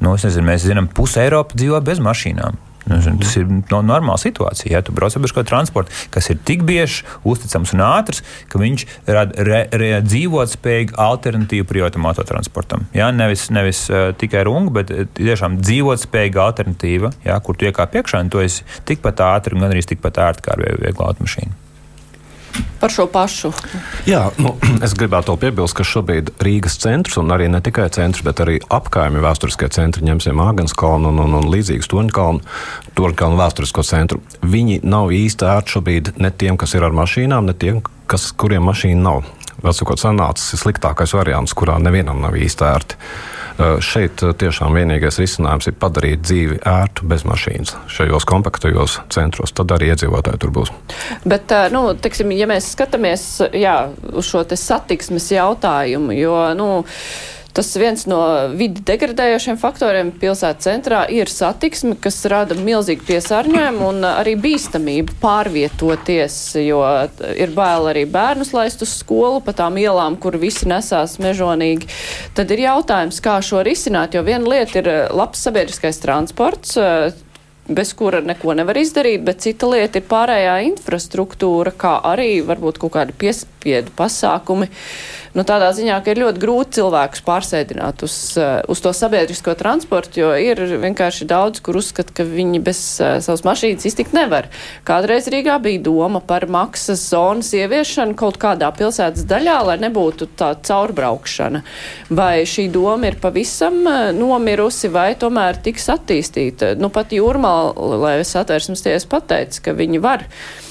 [0.00, 2.56] Nu, nezinu, mēs zinām, puse Eiropas dzīvo bez mašīnām.
[2.88, 4.72] Tas ir no, normāla situācija.
[4.72, 8.86] Ja tu brauc ar sabiedrisko transportu, kas ir tik biežs, uzticams un ātrs, ka viņš
[9.10, 12.88] rada re, re, dzīvot spējīgu alternatīvu privātam autotransportam.
[12.96, 13.10] Ja?
[13.14, 17.38] Nevis, nevis uh, tikai runga, bet uh, tiešām dzīvot spējīga alternatīva, ja?
[17.44, 20.64] kur tu iekāp iekšā un tu esi tikpat ātri un gandrīz tikpat ērti kā ar
[20.80, 21.69] vieglu automašīnu
[22.80, 23.52] par šo pašu.
[24.08, 24.54] Jā, nu,
[24.86, 29.22] es gribētu piebilst, ka šobrīd Rīgas centrs, un arī ne tikai centrs, bet arī apkaimi
[29.22, 32.44] vēsturiskie centri, ņemsim Āgans kalnu un, un, un līdzīgas Toņkalnu,
[32.98, 34.22] Toņkalnu vēsturisko centru.
[34.42, 38.66] Viņi nav īsti ērti šobrīd ne tiem, kas ir ar mašīnām, ne tiem, kas, kuriem
[38.70, 39.28] mašīna nav.
[39.60, 42.96] Vēl sakot, sanācis sliktākais variants, kurā nevienam nav īsti ērti.
[43.84, 49.52] Šeit tiešām vienīgais risinājums ir padarīt dzīvi ērtu bez mašīnas šajos kompaktajos centros.
[49.56, 50.72] Tad arī iedzīvotāji tur būs.
[51.28, 53.76] Bet, nu, teiksim, ja mēs skatāmies jā,
[54.12, 56.70] uz šo satiksmes jautājumu, jo, nu,
[57.60, 58.18] Tas viens no
[58.56, 66.38] vidi degradējošiem faktoriem pilsētas centrā ir satiksme, kas rada milzīgu piesārņojumu un arī bīstamību pārvietoties,
[66.64, 66.80] jo
[67.36, 71.92] ir bail arī bērnus laist uz skolu pa tām ielām, kur visi nesās mežonīgi.
[72.32, 76.80] Tad ir jautājums, kā šo risināt, jo viena lieta ir labs sabiedriskais transports
[77.70, 82.94] bez kura neko nevar izdarīt, bet cita lieta ir pārējā infrastruktūra, kā arī varbūt kaut
[82.96, 83.14] kādi
[83.60, 84.68] piespiedu pasākumi.
[85.30, 90.20] Nu, tādā ziņā, ka ir ļoti grūti cilvēkus pārsēdināt uz, eh, uz to sabiedrisko transportu,
[90.20, 94.48] jo ir vienkārši daudz, kur uzskata, ka viņi bez uh, savas mašīnas iztikt nevar.
[94.84, 100.56] Kādreiz Rīgā bija doma par maksas zonas ieviešanu kaut kādā pilsētas daļā, lai nebūtu tā
[100.66, 101.62] caurbraukšana.
[102.10, 106.74] Vai šī doma ir pavisam uh, nomirusi, vai tomēr tiks attīstīta?
[106.74, 107.54] Nu, pat jūrmā
[108.02, 110.66] lai satversmes tiesa pateica, ka viņi var uh,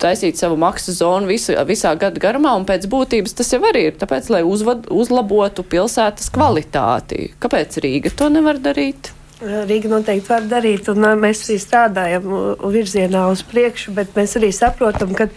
[0.00, 3.96] taisīt savu maksas zonu visu, visā gada garumā, un pēc būtības tas jau arī ir
[4.00, 7.32] tāpēc, lai uzvad, uzlabotu pilsētas kvalitāti.
[7.42, 9.12] Kāpēc Rīga to nevar darīt?
[9.40, 12.30] Rīga noteikti var darīt, un mēs arī strādājam
[12.60, 15.30] virzienā uz priekšu, bet mēs arī saprotam, ka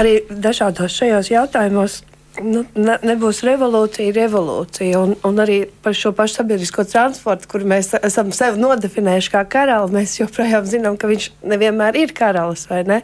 [0.00, 2.02] arī dažādos šajos jautājumos
[2.40, 5.00] nu, ne, nebūs revolūcija, revolūcija.
[5.02, 9.92] Un, un arī par šo pašu sabiedrisko transportu, kur mēs esam sevi nodefinējuši kā karali,
[9.98, 12.64] mēs joprojām zinām, ka viņš nevienmēr ir karalis.
[12.88, 13.02] Ne?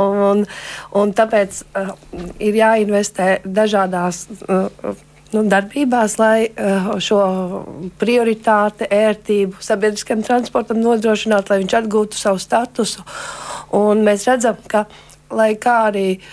[0.00, 0.44] Un, un,
[1.00, 1.94] un tāpēc uh,
[2.42, 4.26] ir jāinvestē dažādās.
[4.44, 4.92] Uh,
[5.32, 7.20] nu, darbībās, lai uh, šo
[8.00, 13.06] prioritāti, ērtību sabiedriskajam transportam nodrošinātu, lai viņš atgūtu savu statusu.
[13.76, 14.84] Un mēs redzam, ka
[15.34, 16.28] lai kā arī uh,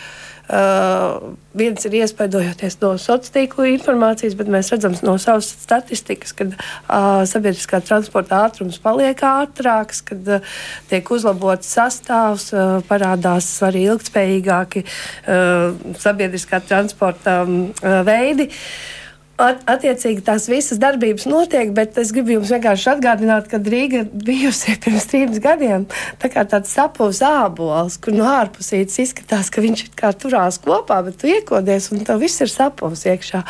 [0.53, 6.45] Uh, viens ir iespaidojoties no sociālo tīklu informācijas, bet mēs redzam no savas statistikas, ka
[6.51, 10.55] uh, sabiedriskā transporta ātrums paliek ātrāks, kad uh,
[10.91, 18.51] tiek uzlabots sastāvs, uh, parādās arī ilgspējīgāki uh, sabiedriskā transporta um, uh, veidi.
[18.51, 19.02] Uh,
[19.41, 24.75] At, attiecīgi tās visas darbības notiek, bet es gribu jums vienkārši atgādināt, ka Rīga bijusi
[24.83, 25.87] pirms trim gadiem
[26.21, 31.17] tā kā tāds sapūs ābols, kur no ārpusītes izskatās, ka viņš kā turās kopā, bet
[31.17, 33.41] tu iekodies un tev viss ir sapūs iekšā.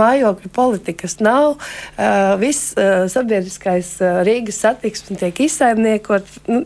[0.00, 6.32] Mājokļu politikas nav, uh, viss uh, sabiedriskais uh, Rīgas satiksme tiek izsaimniekot.
[6.48, 6.64] Nu,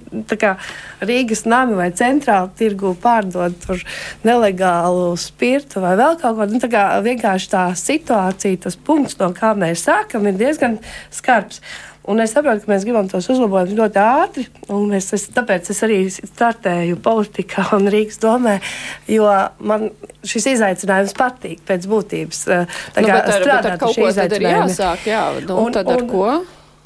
[1.11, 3.83] Rīgas nami vai centrāla tirgu pārdod tur
[4.23, 6.49] nelegālu spirtu vai vēl kaut ko.
[6.55, 10.79] Nu, tā kā vienkārši tā situācija tas punkts, no kā mēs sākam, ir diezgan
[11.15, 11.63] skarbs.
[12.11, 14.47] Un es saprotu, ka mēs gribam tos uzlabojumus ļoti ātri.
[14.97, 18.57] Es, es, tāpēc es arī startēju politikā un Rīgas domē,
[19.13, 19.29] jo
[19.61, 19.91] man
[20.27, 22.41] šis izaicinājums patīk pēc būtības.
[22.49, 25.27] Tā nu, kā nu, strādāt ar kaut ko tādu ir jāsāk, jā.
[25.45, 26.25] Nu, un, tad ar un, ko?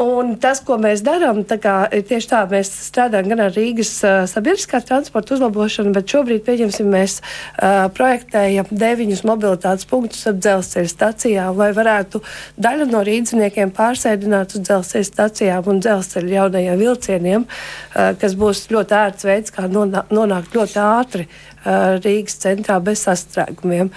[0.03, 5.37] Un tas, ko mēs darām, tieši tā, mēs strādājam gan ar Rīgas uh, sabiedriskā transporta
[5.37, 12.25] uzlabošanu, bet šobrīd, pieņemsim, mēs uh, projektējam deviņus mobilitātes punktus ap dzelzceļa stacijām, lai varētu
[12.59, 18.99] daļu no rīdziniekiem pārsēdināt uz dzelzceļa stacijām un dzelzceļa jaunajiem vilcieniem, uh, kas būs ļoti
[18.99, 21.31] ērts veids, kā nonākt ļoti ātri
[21.65, 23.91] Rīgas centrā bez sastrēgumiem.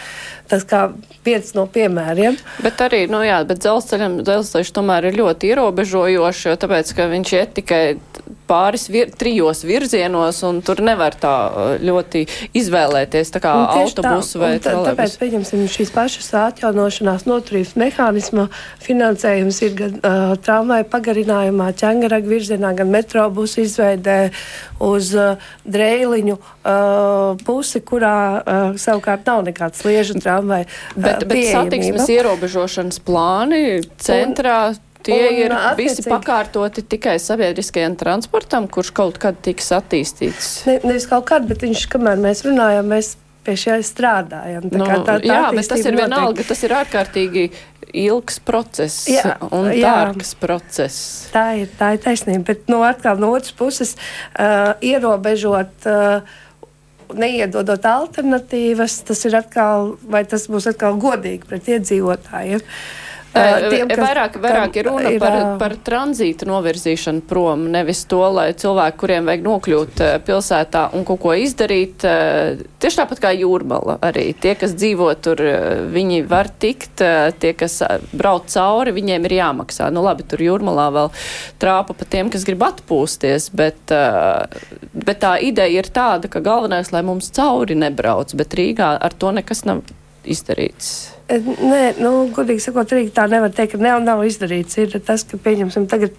[0.48, 0.88] Tas kā
[1.28, 2.38] viens no piemēriem.
[2.64, 7.34] Bet arī, nu jā, bet dzelzceļam, dzelzceļš tomēr ir ļoti ierobežojošs, jo tāpēc, ka viņš
[7.40, 7.84] iet tikai
[8.48, 11.34] pāris vir, trijos virzienos, un tur nevar tā
[11.84, 12.24] ļoti
[12.58, 14.76] izvēlēties tā kā autobusu tā, vai tā.
[14.88, 18.48] Tāpēc, pieņemsim, šīs pašas atjaunošanās noturības mehānisma
[18.84, 24.18] finansējums ir gan uh, tramvaju pagarinājumā, ķengaraga virzienā, gan metrobusu izveidē
[24.84, 30.68] uz uh, dreiliņu uh, pusi, kurā uh, savukārt nav nekāds liežu tramvaju.
[30.96, 33.64] Uh, bet, bet satiksmes ierobežošanas plāni
[34.02, 34.60] centrā.
[34.72, 40.52] Un, Tie un, ir attiecīgi, visi pakārtoti tikai sabiedriskajam transportam, kurš kaut kad tiks attīstīts.
[40.68, 43.16] Ne, nevis kaut kad, bet viņš, kamēr mēs runājam, mēs
[43.48, 44.68] pie šī strādājam.
[44.68, 46.04] Tā nu, tā, tā jā, bet tas ir notiek.
[46.04, 47.46] vienalga, tas ir ārkārtīgi
[47.98, 50.98] ilgs process jā, un dārgs jā, process.
[51.32, 55.88] Tā ir, tā ir taisnība, bet no, atkal, no otras puses uh, ierobežot.
[55.88, 56.44] Uh,
[57.08, 62.60] neiedodot alternatīvas, tas ir atkal, vai tas būs atkal godīgi pret iedzīvotājiem.
[62.60, 63.06] Ja?
[63.72, 68.50] Tiem, kas, vairāk, vairāk ir runa ir, par, par tranzītu novirzīšanu prom, nevis to, lai
[68.58, 72.06] cilvēki, kuriem vajag nokļūt pilsētā un kaut ko izdarīt,
[72.82, 74.30] tieši tāpat kā jūrmala arī.
[74.42, 75.44] Tie, kas dzīvo tur,
[75.94, 77.04] viņi var tikt,
[77.42, 77.80] tie, kas
[78.14, 79.92] brauc cauri, viņiem ir jāmaksā.
[79.94, 81.14] Nu labi, tur jūrmalā vēl
[81.62, 83.94] trāpa pa tiem, kas grib atpūsties, bet,
[84.94, 89.34] bet tā ideja ir tāda, ka galvenais, lai mums cauri nebrauc, bet Rīgā ar to
[89.36, 89.86] nekas nav
[90.34, 91.18] izdarīts.
[91.28, 94.78] Nē, nu, godīgi sakot, arī tā nevar teikt, ka nav, nav izdarīts.
[94.80, 96.14] Ir tas, ka, pieņemsim, tagad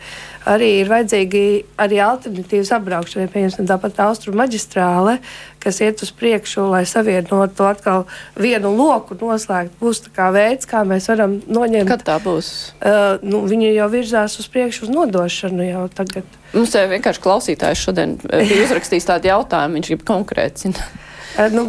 [0.48, 1.44] arī ir vajadzīgi
[1.80, 5.16] arī alternatīvas apbraukšanai, pieņemsim, tāpat austrumu maģistrāle,
[5.64, 8.04] kas iet uz priekšu, lai savienotu atkal
[8.36, 9.80] vienu loku noslēgt.
[9.80, 11.88] Būs tā kā veids, kā mēs varam noņemt.
[11.88, 12.52] Kad tā būs?
[12.76, 16.38] Uh, nu, viņi jau virzās uz priekšu uz nodošanu jau tagad.
[16.52, 21.07] Mums te vienkārši klausītājs šodien bija uzrakstījis tādu jautājumu, viņš grib konkrēti zināt.
[21.38, 21.68] Uh, nu,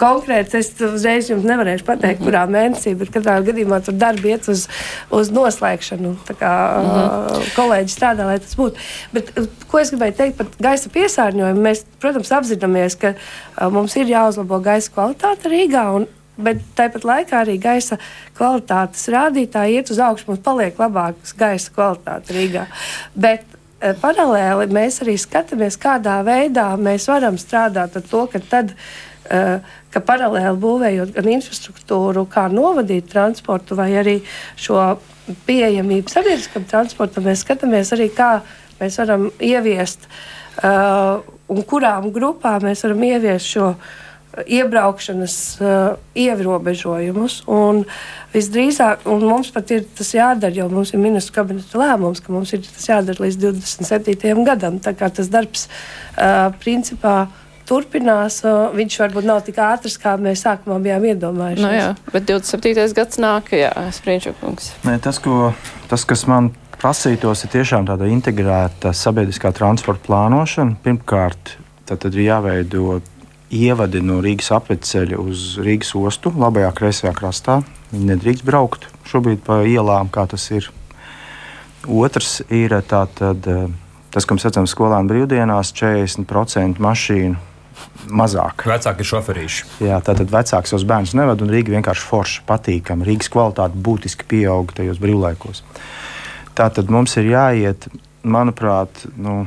[0.00, 4.66] konkrēts es uzreiz jums nevarēšu pateikt, kurā mēnesī, bet katrā gadījumā tur darbi iet uz,
[5.14, 6.14] uz noslēgšanu.
[6.28, 7.48] Tā kā mm -hmm.
[7.56, 8.76] kolēģi strādā, lai tas būtu.
[9.12, 9.32] Bet,
[9.68, 11.64] ko es gribēju teikt par gaisa piesārņojumu?
[11.68, 13.14] Mēs, protams, apzināmies, ka
[13.70, 15.88] mums ir jāuzlabo gaisa kvalitāte Rīgā.
[15.94, 16.06] Un,
[16.38, 17.96] Bet tāpat laikā arī gaisa
[18.38, 20.24] kvalitātes rādītāji iet uz augšu.
[20.28, 22.66] Mums paliek labāks gaisa kvalitāte Rīgā.
[23.14, 23.42] Bet
[23.78, 28.74] paralēli mēs arī skatāmies, kādā veidā mēs varam strādāt ar to, ka tad,
[29.28, 29.60] Eh,
[29.92, 34.14] ka paralēli būvējot gan infrastruktūru, kā novadīt transportu, vai arī
[34.56, 34.78] šo
[35.44, 38.38] pieejamību sabiedriskam transportam, mēs skatāmies arī, kā
[38.78, 41.20] mēs varam ieviest uh,
[41.52, 43.66] un kurām grupām mēs varam ieviest šo
[44.46, 47.40] iebraukšanas uh, ierobežojumus.
[47.50, 47.82] Un
[48.34, 52.54] visdrīzāk, un mums pat ir tas jādara, jo mums ir ministru kabineta lēmums, ka mums
[52.56, 54.46] ir tas jādara līdz 27.
[54.46, 54.78] gadam.
[54.84, 57.26] Tā kā tas darbs uh, principā
[57.68, 58.40] turpinās.
[58.76, 61.64] Viņš varbūt nav tik ātrs, kā mēs sākumā bijām iedomājušies.
[61.64, 62.86] Nu jā, bet 27.
[62.96, 64.72] gads nāk, jā, Sprīņšokungs.
[65.04, 65.52] Tas, ko,
[65.90, 70.78] tas, kas man prasītos, ir tiešām tāda integrēta sabiedriskā transporta plānošana.
[70.84, 71.56] Pirmkārt,
[71.88, 73.00] tad ir jāveido
[73.54, 77.60] ievadi no Rīgas apceļa uz Rīgas ostu, labajā kreisajā krastā.
[77.92, 80.68] Viņi nedrīkst braukt šobrīd pa ielām, kā tas ir.
[81.88, 83.46] Otrs ir tātad,
[84.12, 87.38] tas, ko mēs redzam skolēnu brīvdienās, 40% mašīnu
[88.12, 88.64] mazāk.
[88.68, 89.64] Vecāki šoferīši.
[89.86, 93.06] Jā, tātad vecāks savus bērnus nevada, un Rīga vienkārši forša, patīkama.
[93.08, 95.62] Rīgas kvalitāte būtiski pieauga tajos brīvlaikos.
[96.58, 97.88] Tātad mums ir jāiet,
[98.26, 99.44] manuprāt, nu,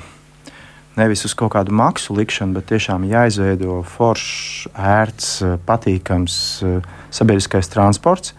[1.02, 5.34] nevis uz kaut kādu maksu likšanu, bet tiešām jāizveido foršs, ērts,
[5.68, 6.38] patīkams
[7.12, 8.36] sabiedriskais transports.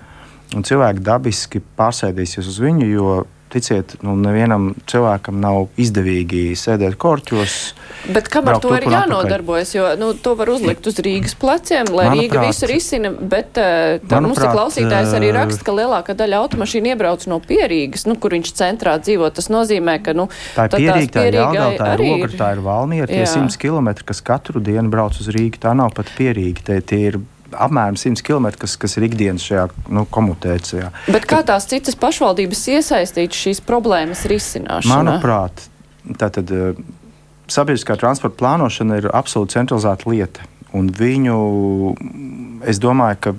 [0.52, 3.12] Un cilvēki dabiski pārsēdīsies uz viņu, jo
[3.52, 7.56] ticiet, nu, nevienam cilvēkam nav izdevīgi sēdēt korķos.
[8.12, 9.74] Bet kam ar to ir jānodarbojas?
[9.76, 13.12] Jo nu, to var uzlikt uz Rīgas pleciem, lai manuprāt, Rīga visu risina.
[13.12, 18.06] Bet uh, manuprāt, mums ir klausītājs arī raksta, ka lielākā daļa automašīnu iebrauc no Pierīgas,
[18.10, 19.30] nu, kur viņš centrā dzīvo.
[19.36, 22.64] Tas nozīmē, ka nu, tā ir Pierīga, tā ir Jālgava, tā ir Rogra, tā ir
[22.66, 23.10] Valmiera.
[23.12, 26.66] Tie 100 km, kas katru dienu brauc uz Rīgu, tā nav pat Pierīga.
[26.66, 27.22] Tie, tie ir
[27.58, 30.90] apmēram 100 km, kas, kas ir ikdienas šajā nu, komutācijā.
[31.12, 34.98] Bet kā tās citas pašvaldības iesaistītas šīs problēmas risināšanā?
[34.98, 35.66] Manuprāt,
[36.20, 36.82] tātad, eh,
[37.52, 40.48] sabiedriskā transporta plānošana ir absolūti centralizēta lieta.
[40.72, 41.38] Un viņu,
[42.64, 43.34] es domāju, ka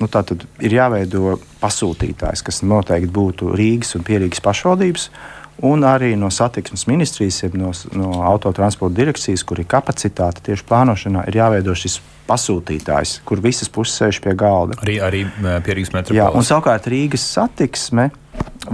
[0.00, 0.08] nu,
[0.66, 5.08] ir jāveido pasūtītājs, kas noteikti būtu Rīgas un Pierīgas pašvaldības.
[5.64, 11.38] Un arī no satiksmes ministrijas, no, no autotransporta direkcijas, kur ir kapacitāte tieši plānošanā, ir
[11.40, 14.76] jāveido šis pasūtītājs, kur visas puses sēž pie galda.
[14.84, 15.24] Arī, arī
[15.64, 16.18] pie Rīgas metropoles.
[16.18, 18.10] Jā, un savukārt Rīgas satiksme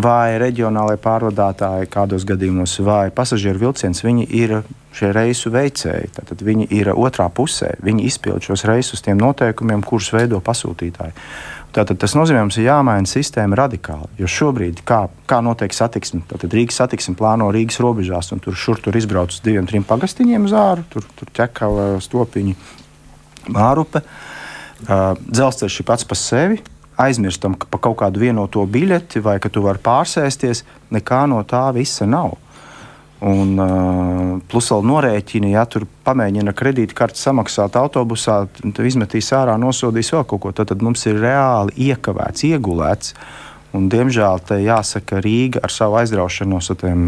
[0.03, 4.59] vai reģionālajie pārvadātāji kādos gadījumos vai pasažieru vilciens, viņi ir
[4.97, 6.13] šie reisu veicēji.
[6.19, 7.75] Tad viņi ir otrā pusē.
[7.85, 11.15] Viņi izpild šos reisus tiem noteikumiem, kurus veido pasūtītāji.
[11.73, 14.11] Tātad tas nozīmē, ka mums ir jāmaina sistēma radikāli.
[14.21, 18.83] Jo šobrīd, kā, kā notiek satiksme, tad Rīgas satiksme plāno Rīgas robežās, un tur šur
[18.85, 22.53] tur izbrauc uz diviem, trim pagastiņiem uz āru, tur, tur ķekava stopiņi,
[23.57, 24.05] mārupe.
[24.83, 26.61] Uh, dzelzceļš ir pats par sevi.
[27.01, 30.67] Aizmirstam ka par kaut kādu vienoto biļeti vai ka tu vari pārsēsties.
[30.93, 32.37] Nekā no tā visa nav.
[33.23, 40.11] Un, uh, plus vēl norēķini, ja tur pamēģina kredītkarti samaksāt autobusā, tad izmetīs ārā, nosodīs
[40.11, 40.51] vēl kaut ko.
[40.51, 43.15] Tad, tad mums ir reāli iekavēts, iegulēts.
[43.79, 47.05] Un, diemžēl te jāsaka, Rīga ar savu aizraušanos ar tiem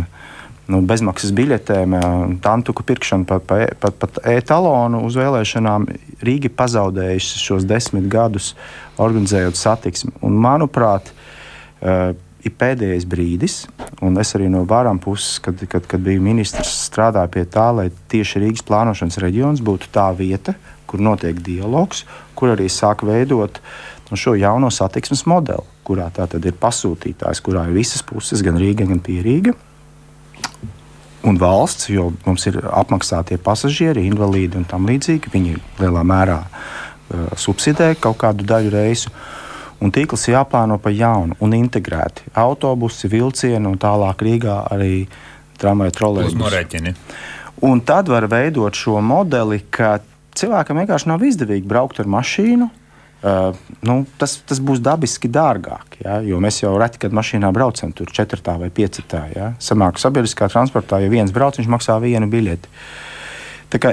[0.71, 1.97] nu, bezmaksas biļetēm,
[2.45, 5.89] tantuku pirkšanu, pat pa, pa, pa, pa e-talonu uz vēlēšanām,
[6.25, 8.53] Rīga pazaudējusi šos desmit gadus
[9.03, 10.15] organizējot satiksmi.
[10.23, 13.57] Un, manuprāt, uh, ir pēdējais brīdis,
[14.05, 17.89] un es arī no varam puses, kad, kad, kad biju ministrs, strādāju pie tā, lai
[18.13, 20.57] tieši Rīgas plānošanas reģions būtu tā vieta,
[20.91, 22.05] kur notiek dialogs,
[22.37, 23.61] kur arī sāk veidot
[24.11, 28.61] nu, šo jauno satiksmes modeli, kurā tā tad ir pasūtītājs, kurā ir visas puses, gan
[28.61, 29.57] Rīga, gan Pierīga
[31.25, 35.33] un valsts, jo mums ir apmaksātie pasažieri, invalīdi un tam līdzīgi.
[35.33, 39.13] Viņi lielā mērā uh, subsidē kaut kādu daļu reisu.
[39.85, 42.31] Un tīkls jāplāno pa jaunu un integrēti.
[42.41, 45.05] Autobusi, vilcieni un tālāk Rīgā arī
[45.61, 46.95] tramvaja trolēļi.
[47.65, 49.99] Un tad var veidot šo modeli, ka
[50.37, 52.71] cilvēkam vienkārši nav izdevīgi braukt ar mašīnu,
[53.25, 55.95] Uh, nu, tas, tas būs dabiski dārgāk.
[56.03, 58.99] Ja, jo mēs jau reti, kad mašīnā braucam, tur 4 vai 5.
[59.33, 59.47] Ja.
[59.65, 62.69] Samāk sabiedriskā transportā, ja viens brauc, viņš maksā vienu biļeti.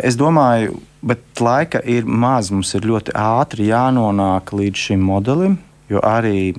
[0.03, 2.51] Es domāju, bet laika ir maz.
[2.51, 5.55] Mums ir ļoti ātri jānonāk līdz šim modelim,
[5.91, 6.53] jo arī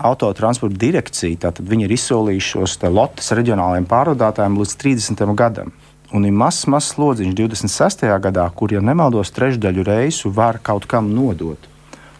[0.00, 1.52] autotransporta direkcija
[1.84, 5.24] ir izsolījusi šos lotus reģionālajiem pārvadātājiem līdz 30.
[5.36, 5.72] gadam.
[6.16, 8.06] Un ir mazs, mazs slodziņš 26.
[8.24, 11.68] gadā, kur, ja nemaldos, trešdaļu reisu var kaut kam nodot.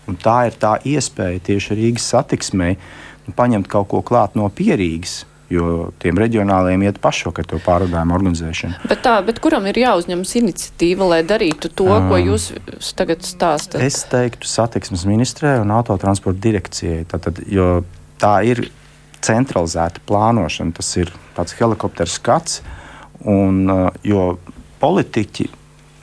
[0.06, 5.24] Un tā ir tā iespēja tieši Rīgas satiksmei nu, paņemt kaut ko klāt no pierīgas.
[5.50, 8.84] Jo tiem reģionāliem iet pašvakar to pārvadājumu organizēšanu.
[8.86, 12.52] Bet, tā, bet kuram ir jāuzņemas iniciatīva, lai darītu to, um, ko jūs
[12.94, 13.82] tagad stāstāt?
[13.82, 17.02] Es teiktu satiksmes ministrē un autotransporta direkcijai.
[17.10, 17.80] Tātad, jo
[18.22, 18.68] tā ir
[19.26, 22.60] centralizēta plānošana, tas ir tāds helikopters skats.
[23.26, 23.66] Un,
[24.06, 24.36] jo
[24.80, 25.50] politiķi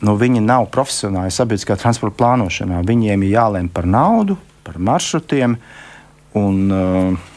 [0.06, 2.84] nu, viņi nav profesionāli sabiedriskā transporta plānošanā.
[2.86, 5.58] Viņiem ir jālem par naudu, par maršrutiem
[6.38, 7.28] un uh,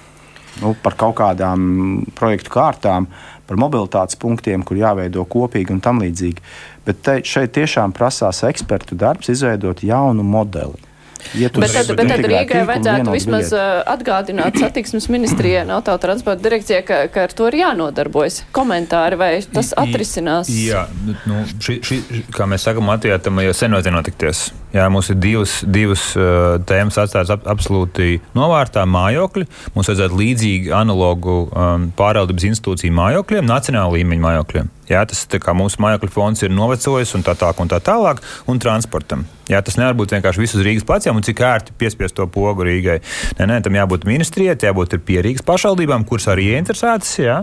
[0.61, 3.09] nu, par kaut kādām projektu kārtām,
[3.51, 6.45] par mobilitātes punktiem, kur jāveido kopīgi un tam līdzīgi.
[6.87, 10.91] Bet te, šeit tiešām prasās ekspertu darbs izveidot jaunu modeli.
[11.35, 16.81] Ja bet tad, bet tad Rīgai vajadzētu vismaz uh, atgādināt satiksmes ministrijai un autotransporta direkcijai,
[16.87, 18.41] ka, ka ar to ir jānodarbojas.
[18.57, 20.51] Komentāri vai tas atrisinās?
[20.51, 20.87] Jā,
[21.29, 22.01] nu, šī, šī,
[22.35, 24.45] kā mēs sakam, Latvijā tam jau sen vajadzēja notikties.
[24.71, 29.49] Jā, mums ir divas, divas uh, tēmas atstātas ap, absolūti novārtā mājokļi.
[29.75, 34.71] Mums vajadzētu līdzīgi analogu um, pārvaldības institūciju mājokļiem, nacionāla līmeņa mājokļiem.
[34.91, 38.63] Jā, tas kā mūsu mājokļu fonds ir novecojis un tā tālāk, un tā tālāk, un
[38.63, 39.27] transportam.
[39.51, 42.67] Jā, tas nevar būt vienkārši viss uz Rīgas pleciem un cik ērti piespiest to pogu
[42.67, 43.01] Rīgai.
[43.39, 47.41] Nē, nē, tam jābūt ministrijai, jābūt pierīgas pašvaldībām, kuras arī ieinteresētas jā,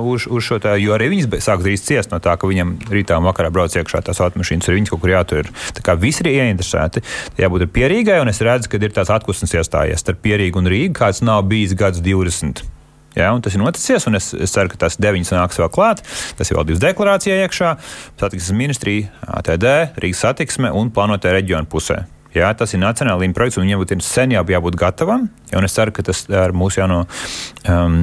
[0.00, 3.18] uz, uz šo tā, jo arī viņas sāk drīz ciest no tā, ka viņam rītā
[3.20, 5.50] un vakarā brauc iekšā tās automašīnas, ir viņas kaut kur jātur.
[5.76, 7.04] Tā kā visi ir ieinteresēti,
[7.40, 11.24] jābūt pierīgai, un es redzu, ka ir tās atklāsmes iestājies starp pierīgu un Rīgu, kāds
[11.24, 12.64] nav bijis gads 20.
[13.14, 16.02] Ja, tas ir noticis, un es, es ceru, ka tas deviņas nāks vēl klāt.
[16.34, 17.76] Tas ir valdības deklarācijā iekšā,
[18.18, 19.68] satiksmes ministrija, ATD,
[20.02, 22.02] Rīgas satiksme un plānotajā reģiona pusē.
[22.34, 25.28] Jā, tas ir nacionāla līmeņa projekts, un viņam būtu sen jābūt gatavam.
[25.52, 27.04] Ja, es ceru, ka tas ar mūsu jauno
[27.70, 28.00] um,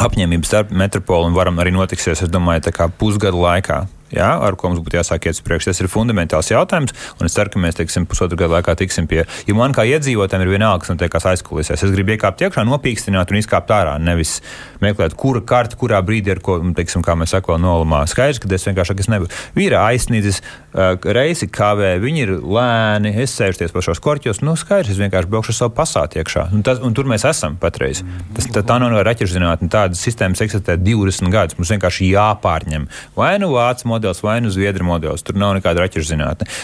[0.00, 2.64] apņēmību starp metropoli un varam arī notiksies, es domāju,
[2.98, 3.82] pusgada laikā
[4.14, 5.70] jā, ar ko mums būtu jāsāk iet uz priekšu.
[5.70, 9.24] Tas ir fundamentāls jautājums, un es ceru, ka mēs teiksim, pusotru gadu laikā tiksim pie.
[9.48, 11.84] Jo man kā iedzīvotājiem ir vienalga, kas notiek aizkulisēs.
[11.86, 14.40] Es gribu iekāpt iekšā, nopīkstināt un izkāpt ārā, nevis
[14.82, 18.02] meklēt, kura karta, kurā brīdī ar ko, teiksim, kā mēs sakām, nolamā.
[18.10, 19.30] Skaidrs, ka es vienkārši es nevaru.
[19.56, 20.42] Vīra aizsniedzis,
[20.74, 24.42] uh, reisi kavē, viņi ir lēni, es sēžos pa šos korķos.
[24.44, 26.48] Nu, skaidrs, es vienkārši braukšu savu pasāti iekšā.
[26.52, 28.02] Un, tas, un tur mēs esam patreiz.
[28.36, 29.42] Tas, tā, tā nav no raķešu
[29.72, 31.58] tādas sistēmas eksistē 20 gadus.
[31.58, 35.22] Mums vienkārši jāpārņem vai nu vācu modelis, vai nu zviedru modelis.
[35.22, 36.18] Tur nav nekāda raķešu.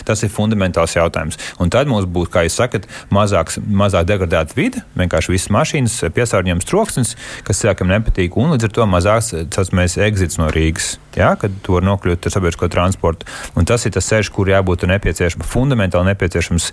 [0.05, 1.39] Tas ir fundamentāls jautājums.
[1.63, 6.67] Un tad mums būs, kā jūs sakat, mazāks, mazāk degradēta vide, vienkārši visas mašīnas piesārņojums
[6.69, 7.15] troksnis,
[7.47, 10.97] kas cilvēkam nepatīk un līdz ar to mazāks tas mēs exits no Rīgas.
[11.19, 13.27] Jā, kad tu vari nokļūt ar sabiedrisko transportu.
[13.59, 16.69] Un tas ir tas ceļš, kur jābūt nepieciešams, fundamentāli nepieciešams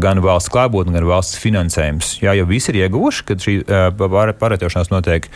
[0.00, 2.14] gan valsts klātbūtne, gan valsts finansējums.
[2.22, 3.58] Jā, jo visi ir ieguvuši, kad šī
[3.98, 5.28] pārvietošanās notiek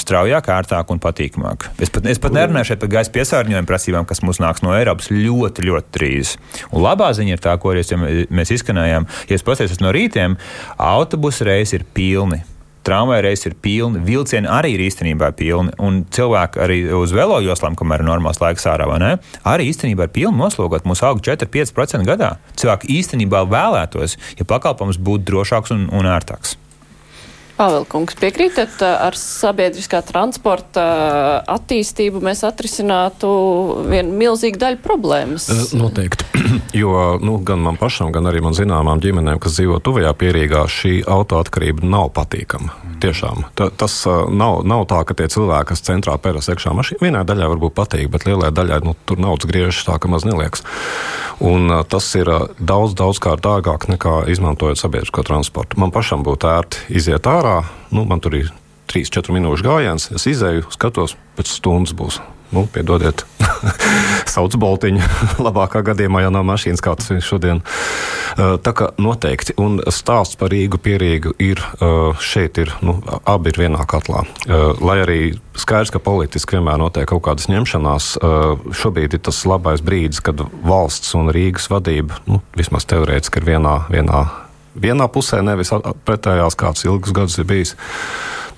[0.00, 1.68] straujāk, ērtāk un patīkamāk.
[1.82, 5.10] Es pat, es pat nerunāju šeit par gaisa piesārņojumu prasībām, kas mums nāks no Eiropas
[5.14, 6.36] ļoti, ļoti drīz.
[6.72, 9.08] Un labā ziņa ir tā, ko mēs izskanējām.
[9.30, 10.38] Ja es paskatījos no rītiem,
[10.76, 12.44] autobusu reizes ir pilni
[12.88, 18.00] tramvaja reizes ir pilni, vilcieni arī ir īstenībā pilni, un cilvēki arī uz velojoslām, kamēr
[18.00, 20.86] ir normāls laiks ārā, ne, arī īstenībā ir pilni noslogot.
[20.88, 22.36] Mūsu auga 4-5% gadā.
[22.56, 26.56] Cilvēki īstenībā vēlētos, ja pakalpojums būtu drošāks un, un ērtāks.
[27.58, 30.84] Pavelkungs, piekrītat, ar sabiedriskā transporta
[31.50, 33.30] attīstību mēs atrisinātu
[33.90, 35.50] vienu milzīgu daļu problēmas?
[35.74, 36.28] Noteikti.
[36.78, 41.00] Jo nu, gan man pašam, gan arī man zināmām ģimenēm, kas dzīvo tuvajā pierīgā, šī
[41.08, 42.87] autoatkarība nav patīkama.
[42.98, 43.44] Tiešām.
[43.54, 47.50] Ta, tas nav, nav tā, ka tie cilvēki, kas centrā pēras iekšā mašīnā, vienai daļai
[47.54, 50.64] varbūt patīk, bet lielai daļai nu, tur naudas griežas tā, ka maz neliekas.
[51.38, 55.78] Un, tas ir daudz, daudz kā dārgāk nekā izmantojot sabiedrisko transportu.
[55.78, 57.60] Man pašam būtu ērti iziet ārā,
[57.94, 58.50] nu, man tur ir
[58.90, 62.18] 3-4 minūšu gājiens, es izēju, skatos, pēc stundas būs
[62.54, 63.24] nu, piedodiet,
[64.34, 65.02] sauc boltiņu.
[65.46, 67.62] Labākā gadījumā jau nav mašīnas, tas ir šodien.
[68.38, 69.56] Tā kā noteikti.
[69.60, 71.62] Un stāsts par Rīgu pierīgu ir
[72.22, 74.24] šeit, ir, nu, abi ir vienā katlā.
[74.78, 75.20] Lai arī
[75.58, 78.10] skaidrs, ka politiski vienmēr notiek kaut kādas ņemšanās,
[78.78, 83.74] šobrīd ir tas labais brīdis, kad valsts un Rīgas vadība, nu, vismaz teorētiski, ir vienā,
[83.92, 84.24] vienā,
[84.78, 85.74] vienā pusē, nevis
[86.06, 87.74] pretējās kāds ilgus gadus ir bijis.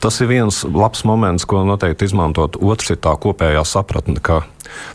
[0.01, 2.57] Tas ir viens labs moments, ko noteikti izmantot.
[2.57, 4.43] Otrs ir tā kopējā sapratne, ka,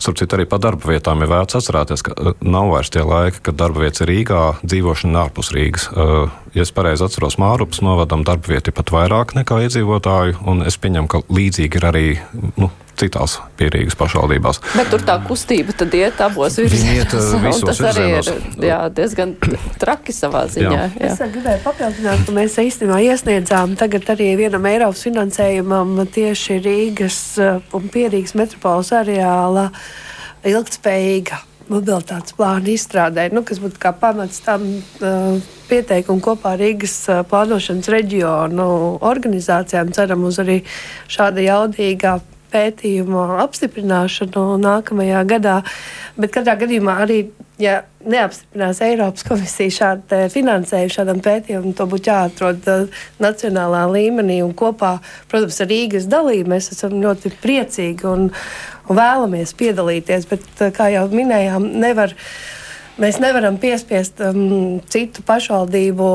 [0.01, 3.43] starp citu, arī par darba vietām ir vērts atcerēties, ka uh, nav vairs tie laiki,
[3.45, 5.88] kad darba vietas ir Rīgā, dzīvošana ārpus Rīgas.
[5.93, 11.12] Uh, ja es pareizi atceros, Mārupas novadam ir pat vairāk nekā iedzīvotāju, un es pieņemu,
[11.12, 12.08] ka līdzīgi ir arī
[12.56, 14.62] nu, citās pierīgas pašvaldībās.
[14.76, 17.64] Bet tur tā kustība tad iet abos virzienos.
[17.68, 18.30] Tas arī ir
[18.70, 19.36] jā, diezgan
[19.82, 20.72] traki savā ziņā.
[20.72, 20.86] Jā.
[21.01, 21.10] Jā.
[21.12, 27.60] Es gribēju papildināt, ka mēs īstenībā iesniedzām tagad arī vienam Eiropas finansējumam tieši Rīgas uh,
[27.76, 29.70] un Pierīgas metropoles areāla
[30.45, 31.41] ilgtspējīga
[31.72, 35.39] mobilitātes plāna izstrādē, nu, kas būtu kā pamats tam uh,
[35.70, 38.68] pieteikumu kopā Rīgas uh, plānošanas reģionu
[39.05, 39.93] organizācijām.
[39.95, 40.61] Ceram uz arī
[41.11, 42.20] šāda jaudīga
[42.53, 45.57] pētījumu apstiprināšanu nākamajā gadā.
[46.20, 47.20] Bet katrā gadījumā arī,
[47.62, 54.53] ja neapstiprinās Eiropas komisija šādu finansējumu šādam pētījumam, to būtu jāatrod uh, nacionālā līmenī un
[54.58, 54.97] kopā,
[55.32, 58.28] protams, ar Rīgas dalību mēs esam ļoti priecīgi un,
[58.89, 60.28] un vēlamies piedalīties.
[60.32, 62.16] Bet, uh, kā jau minējām, nevar.
[62.95, 66.06] Mēs nevaram piespiest um, citu pašvaldību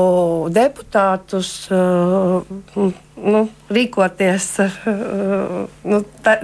[0.49, 2.41] deputātus uh,
[3.21, 4.75] nu, rīkoties uh,
[5.87, 6.35] nu, tā,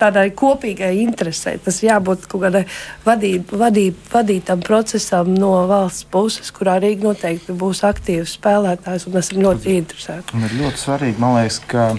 [0.00, 1.56] tādai kopīgai interesē.
[1.62, 2.64] Tas jābūt kaut kādai
[3.06, 9.44] vadīb, vadīb, vadītam procesam no valsts puses, kurā Rīga noteikti būs aktīvs spēlētājs un esam
[9.46, 10.36] ļoti interesēti.
[10.36, 11.92] Un ir ļoti svarīgi, man liekas, ka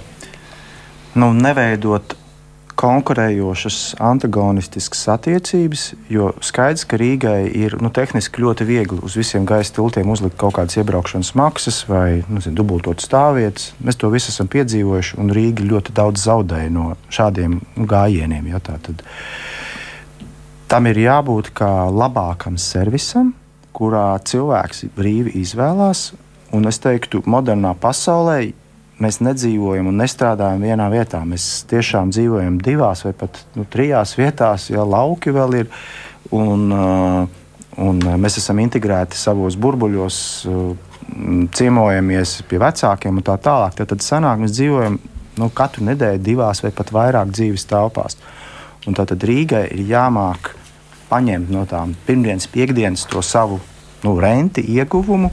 [1.20, 2.18] nu, neveidot
[2.80, 9.76] konkurējošas, antagonistiskas attiecības, jo skaidrs, ka Rīgai ir nu, tehniski ļoti viegli uz visiem gaisa
[9.78, 13.72] tiltiem uzlikt kaut kādas iebraukšanas maksas vai nu, zin, dubultot stāvvietas.
[13.84, 18.50] Mēs to visu esam piedzīvojuši, un Rīga ļoti daudz zaudēja no šādiem gājieniem.
[18.54, 18.62] Ja,
[20.68, 23.34] tam ir jābūt kā labākam servisam,
[23.74, 26.12] kurā cilvēks brīvi izvēlās.
[26.54, 28.54] Un es teiktu, modernā pasaulē
[29.04, 31.22] mēs nedzīvojam un nestrādājam vienā vietā.
[31.28, 35.72] Mēs tiešām dzīvojam divās vai pat nu, trijās vietās, ja lauki vēl ir.
[36.34, 37.41] Un, uh,
[37.84, 40.18] un mēs esam integrēti savos burbuļos,
[40.49, 40.93] uh,
[41.54, 43.76] ciemojamies pie vecākiem un tā tālāk.
[43.78, 44.97] Tad, tad sanāk, mēs dzīvojam
[45.39, 48.18] nu, katru nedēļu divās vai pat vairāk dzīves telpās.
[48.88, 50.54] Un tad Rīgai ir jāmāk
[51.10, 53.60] paņemt no tām pirmdienas, piekdienas to savu
[54.04, 55.32] nu, renti, ieguvumu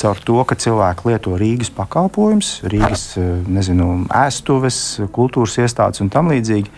[0.00, 4.78] caur to, ka cilvēki lieto Rīgas pakalpojumus, Rīgas eh, nezinu, ēstuves,
[5.14, 6.70] kultūras iestādes un tam līdzīgi.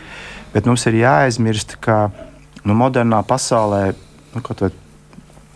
[0.55, 2.09] Bet mums ir jāaizmirst, ka
[2.65, 3.85] nu, modernā pasaulē
[4.35, 4.71] nu, kaut vai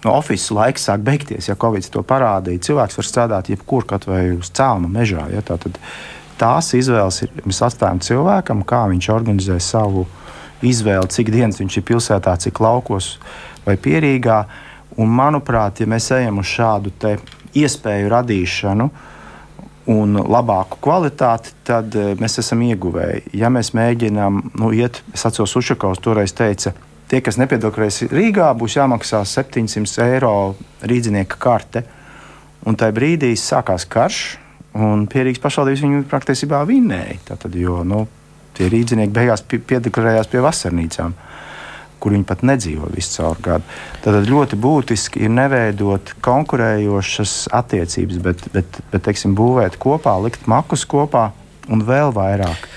[0.05, 2.63] no oficiāla laiks sāk beigties, ja Covid to parādīja.
[2.69, 5.27] Cilvēks var strādāt jebkur, kaut vai uz cēluma mežā.
[5.33, 5.79] Ja, tā, tad,
[6.39, 10.07] tās izvēles ir, mēs atstājam cilvēkam, kā viņš organizē savu
[10.67, 13.17] izvēli, cik dienas viņš ir pilsētā, cik laukos
[13.67, 14.43] vai pierīgā.
[14.99, 16.91] Un, manuprāt, ja mēs ejam uz šādu
[17.57, 18.89] iespēju radīšanu
[19.89, 23.33] un labāku kvalitāti, tad eh, mēs esam ieguvēji.
[23.41, 26.75] Ja mēs mēģinām nu, iet, es atceros, Ušakovs toreiz teica,
[27.09, 30.35] tie, kas nepiedalās Rīgā, būs jāmaksā 700 eiro
[30.85, 31.85] rīznieka karte.
[32.69, 34.23] Un tajā brīdī sākās karš,
[34.77, 37.21] un pierīgas pašvaldības viņu praktiski vinnēja.
[37.31, 38.05] Tātad, jo nu,
[38.59, 41.15] tie rīznieki beigās piedalījās pie vasarnīcām
[42.03, 43.67] kur viņi pat nedzīvo visu caur gadu.
[44.05, 50.87] Tad ļoti būtiski ir neveidot konkurējošas attiecības, bet, bet, bet teiksim, būvēt kopā, likt makus
[50.89, 51.31] kopā
[51.69, 52.69] un vēl vairāk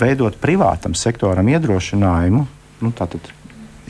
[0.00, 2.46] veidot privātam sektoram iedrošinājumu.
[2.84, 3.28] Nu, tātad,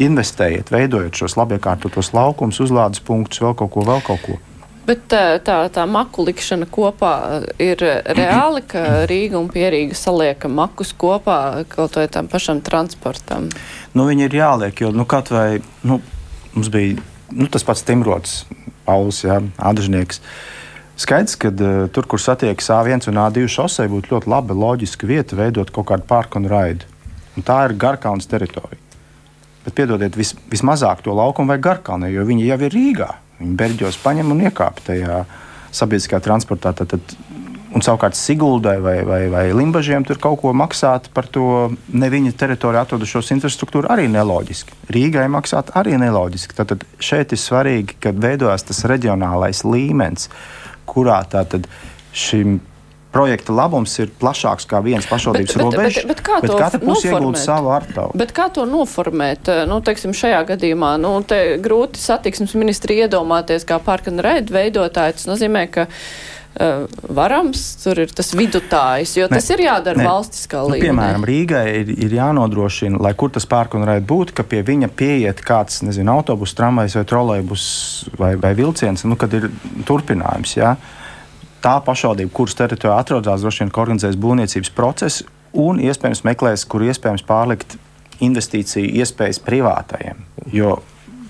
[0.01, 4.39] investējiet, veidojot šos labi iekārtotos laukumus, uzlādes punktus, vēl kaut ko, vēl kaut ko.
[4.85, 7.15] Bet tā, tā, maku likšana kopā
[7.63, 13.49] ir reāli, ka Rīga un Pierīga salieka makus kopā kaut vai tam pašam transportam?
[13.97, 16.03] Nu, viņi ir jāliek, jo nu, kaut vai nu,
[16.53, 16.99] mums bija
[17.33, 18.43] nu, tas pats Timrods,
[18.85, 20.21] Pauls, jā, Ādžnieks.
[21.01, 25.41] Skaidrs, ka uh, tur, kur satiekas A1 un A2 šosei, būtu ļoti laba loģiska vieta
[25.41, 26.87] veidot kaut kādu parku un raidu.
[27.35, 28.79] Un tā ir Garkaunas teritorija.
[29.65, 33.11] Bet piedodiet, vis, vismazāk to laukumu vajag Garkalnē, jo viņi jau ir Rīgā.
[33.45, 35.23] Viņi berģos paņem un iekāp tajā
[35.75, 36.73] sabiedriskā transportā.
[36.77, 37.15] Tad, tad,
[37.75, 42.35] un savukārt Siguldai vai, vai, vai Limbažiem tur kaut ko maksāt par to ne viņa
[42.41, 44.79] teritorijā atrodušos infrastruktūru arī neloģiski.
[44.95, 46.57] Rīgai maksāt arī neloģiski.
[46.59, 50.31] Tad, tad šeit ir svarīgi, ka veidojas tas reģionālais līmenis,
[50.89, 51.69] kurā tātad
[52.15, 52.61] šim
[53.15, 56.03] projekta labums ir plašāks kā viens pašvaldības robežs.
[56.03, 58.19] Bet, bet, bet, bet katra puse iegūst savu artavu.
[58.19, 59.51] Bet kā to noformēt?
[59.71, 61.17] Nu, teiksim, šajā gadījumā nu,
[61.65, 65.19] grūti satiksmes ministri iedomāties kā parka un raidu veidotāji.
[65.21, 66.35] Tas nozīmē, ka uh,
[67.11, 70.07] varams, tur ir tas vidutājs, jo ne, tas ir jādara ne.
[70.07, 70.87] valstiskā nu, līmenī.
[70.89, 74.91] Piemēram, Rīgai ir, ir jānodrošina, lai kur tas pērk un raid būtu, ka pie viņa
[74.95, 77.65] pieiet kāds, nezinu, autobus, tramvajs vai trolejbus
[78.21, 79.51] vai, vai vilciens, nu, kad ir
[79.89, 80.55] turpinājums.
[80.61, 80.77] Ja?
[81.65, 85.29] Tā pašvaldība, kuras teritorijā atrodas, droši vien organizēs būvniecības procesu
[85.65, 87.79] un iespējams meklēs, kur iespējams pārlikt
[88.25, 90.21] investīciju iespējas privātajiem.
[90.55, 90.79] Jo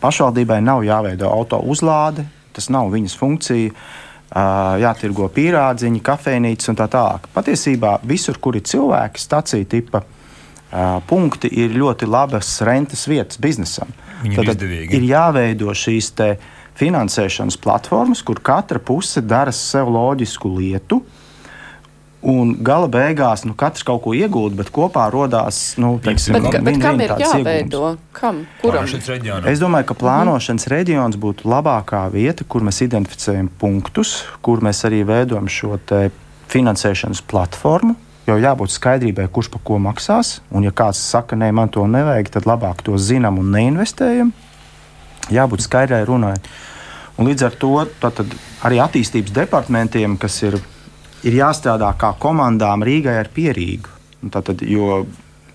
[0.02, 2.26] pašvaldībai nav jāveido auto uzlāde,
[2.56, 3.76] tas nav viņas funkcija.
[4.34, 7.28] Jātirgo pīrādziņi, kafejnīcas un tā tālāk.
[7.30, 10.00] Patiesībā visur, kur ir cilvēki, stacija tipa
[11.06, 13.92] punkti, ir ļoti labas rentes vietas biznesam.
[14.34, 21.02] Tad ir jāveido šīs te, uh, finansēšanas platformas, kur katra puse dara sev loģisku lietu.
[22.24, 26.78] Un gala beigās nu, katrs kaut ko iegūst, bet kopā radās nu, teiksim, bet, bet
[26.80, 27.90] kam ir jāveido?
[28.16, 28.38] Kam?
[28.62, 28.88] Kuram?
[28.88, 30.72] Es domāju, ka plānošanas mm.
[30.72, 35.76] reģions būtu labākā vieta, kur mēs identificējam punktus, kur mēs arī veidojam šo
[36.48, 37.98] finansēšanas platformu.
[38.24, 40.38] Jo jābūt skaidrībai, kurš par ko maksās.
[40.48, 44.32] Un, ja kāds saka, nē, man to nevajag, tad labāk to zinām un neinvestējam
[45.32, 46.34] jābūt skaidrai runai.
[47.18, 47.72] Un līdz ar to
[48.66, 50.58] arī attīstības departamentiem, kas ir,
[51.22, 53.92] ir jāstrādā kā komandām Rīgai ar pierīgu.
[54.34, 55.04] Tātad, jo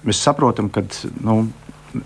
[0.06, 0.86] mēs saprotam, ka
[1.26, 1.42] nu,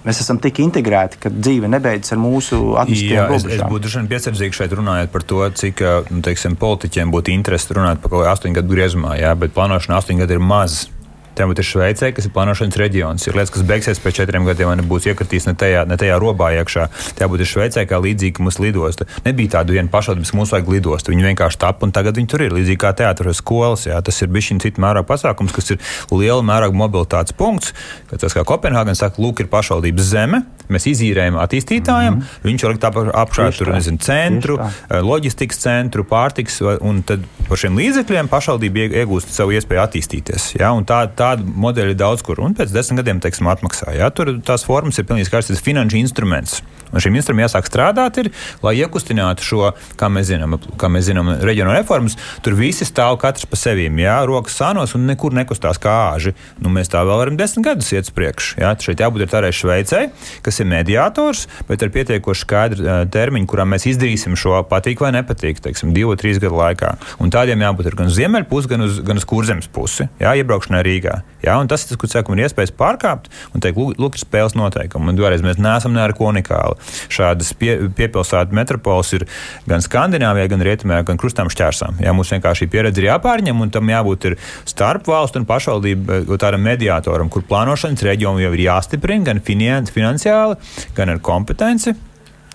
[0.05, 3.37] mēs esam tik integrēti, ka dzīve nebeidzas ar mūsu attīstību.
[3.37, 7.77] Es, es būtu vien piesardzīgs šeit runājot par to, cik nu, teiksim, politiķiem būtu interesi
[7.77, 10.85] runāt par kaut kādu astoņu gadu griezumā, jā, bet plānošana astoņu gadu ir maz.
[11.33, 13.27] Tā būtu Šveicē, kas ir plānošanas reģions.
[13.27, 16.51] Ir lietas, kas beigsies pēc četriem gadiem, un būs iekritīs ne tajā, ne tajā robā
[16.59, 16.87] iekšā.
[17.17, 19.07] Tā būtu Šveicē, kā līdzīga mums lidosta.
[19.25, 21.13] Nebija tāda viena pašvaldības, mums vajag lidostu.
[21.13, 23.87] Viņi vienkārši tap, un tagad viņi tur ir līdzīgi kā teātris skolas.
[23.89, 23.97] Jā.
[24.05, 25.81] Tas ir bijis šis cits mērā pasākums, kas ir
[26.13, 27.73] liela mēroga mobilitātes punkts.
[28.13, 30.43] Tas kā Kopenhāgenes saka, lūk, ir pašvaldības zeme.
[30.71, 32.43] Mēs izīrējam attīstītājiem, mm -hmm.
[32.47, 32.85] viņš var likt
[33.23, 34.55] apšā tur, nezinu, centru,
[34.89, 40.53] loģistikas centru, pārtiks, un tad par šiem līdzekļiem pašvaldība iegūst savu iespēju attīstīties.
[40.59, 40.71] Ja?
[40.71, 43.95] Un tā, tādu modeļu daudz kur, un pēc desmit gadiem, teiksim, atmaksā.
[43.97, 44.11] Ja?
[44.13, 46.61] Tur tās formas ir pilnīgi skaidrs, tas ir finanšu instruments.
[46.93, 48.29] Un šim instrumentam jāsāk strādāt, ir,
[48.61, 52.17] lai iekustinātu šo, kā mēs zinām, kā mēs zinām reģionu reformas.
[52.45, 56.35] Tur visi stāv katrs pa sevi, jā, rokas sānos un nekur nekustās kā āži.
[56.61, 58.59] Nu, mēs tā vēl varam desmit gadus iet uz priekšu.
[58.61, 58.75] Jā.
[58.83, 60.03] Šeit jābūt tādai Šveicē,
[60.45, 65.13] kas ir mediātors, bet ar pietiekoši skaidru uh, termiņu, kurā mēs izdarīsim šo patīk vai
[65.17, 66.93] nepatīk, teiksim, divu, trīs gadu laikā.
[67.23, 71.12] Un tādiem jābūt gan uz ziemeļpusi, gan uz, gan uz kurzemes pusi, jā, iebraukšanai Rīgā.
[71.43, 74.55] Jā, un tas ir tas, ko saka, ir iespējas pārkāpt un teikt, lūk, ir spēles
[74.55, 75.11] noteikumi.
[75.11, 76.77] Un vēlreiz mēs neesam ne ar ko unikāli.
[77.11, 79.27] Šādas pie, piepilsētu metropoles ir
[79.69, 81.99] gan Skandināvijā, gan Rietumē, gan krustām šķērsām.
[82.03, 84.31] Jā, mums vienkārši šī pieredze ir jāpārņem, un tam jābūt
[84.69, 90.59] starp valstu un pašvaldību eh, tādam mediātoram, kur plānošanas reģionu jau ir jāstiprina gan finansiāli,
[90.95, 91.97] gan ar kompetenci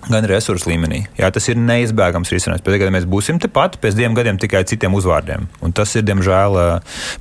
[0.06, 1.02] gan resursu līmenī.
[1.18, 2.64] Jā, tas ir neizbēgams risinājums.
[2.64, 5.48] Pēc tam mēs būsim tepat, pēc diviem gadiem tikai citiem uzvārdiem.
[5.64, 6.58] Un tas ir, diemžēl,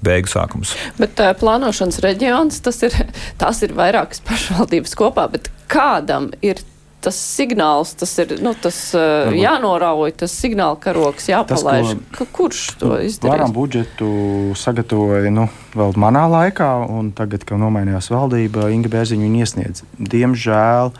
[0.05, 0.75] beigu sākums.
[1.01, 2.95] Bet uh, plānošanas reģions, tas ir,
[3.41, 6.61] tas ir vairākas pašvaldības kopā, bet kādam ir
[7.07, 11.91] tas signāls, tas ir nu, tas, uh, jānorauj, tas signāla karoks jāpalaiž.
[11.93, 13.35] Tas, ko, Kurš to izdarīja?
[13.35, 14.09] Varam budžetu
[14.57, 15.45] sagatavoja nu,
[15.77, 19.85] vēl manā laikā, un tagad, kad nomainījās valdība, Inga Bērziņa viņu iesniedz.
[20.01, 20.91] Diemžēl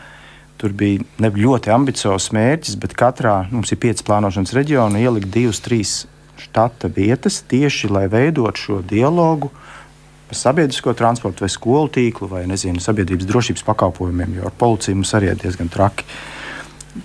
[0.57, 5.61] tur bija ne ļoti ambiciozs mērķis, bet katrā mums ir pieci plānošanas reģioni, ielikt divas,
[5.63, 5.99] trīs
[6.41, 9.51] štata vietas tieši lai veidot šo dialogu
[10.27, 15.13] par sabiedrisko transportu, vai skolu tīklu, vai nezinu, sabiedrības drošības pakalpojumiem, jo ar policiju mums
[15.15, 16.03] arī ir diezgan traki.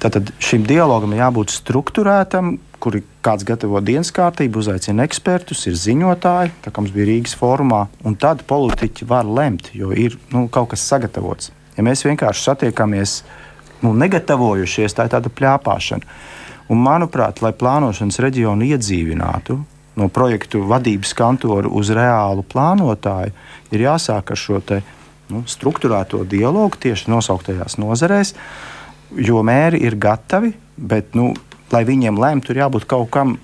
[0.02, 6.72] Tātad šim dialogam jābūt struktūrētam, kur kāds gatavo dienas kārtību, uzaicina ekspertus, ir ziņotāji, tā
[6.72, 10.86] kā mums bija Rīgas formā, un tad politiķi var lemt, jo ir nu, kaut kas
[10.90, 11.52] sagatavots.
[11.76, 13.20] Ja mēs vienkārši satiekamies
[13.82, 16.16] nu, negatavojušies, tā ir tāda plāpāšana.
[16.72, 19.58] Un, manuprāt, lai plānošanas reģionu iedzīvinātu,
[19.98, 23.34] no projektu vadības kantora uz reālu plānotāju,
[23.74, 24.80] ir jāsāk ar šo te,
[25.32, 28.34] nu, struktūrēto dialogu tieši nosauktajās nozarēs,
[29.20, 31.32] jo mēri ir gatavi, bet, nu,
[31.72, 33.36] lai viņiem lemtu, ir jābūt kaut kam.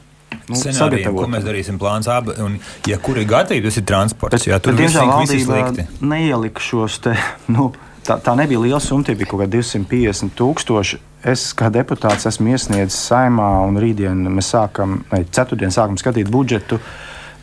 [0.48, 2.34] Nu, Scenārijiem, ko mēs darīsim, plāns abi.
[2.44, 2.58] Un,
[2.88, 4.36] ja kur ir gatavība, tas ir transports.
[4.36, 7.14] Bet, jā, tur diemžēl valdība neielika šos te,
[7.52, 7.70] nu,
[8.08, 11.00] tā, tā nebija liela summa, tie bija kaut kādi 250 tūkstoši.
[11.28, 16.80] Es kā deputāts esmu iesniedzis saimā, un rītdien mēs sākam, ne, ceturtdien sākam skatīt budžetu.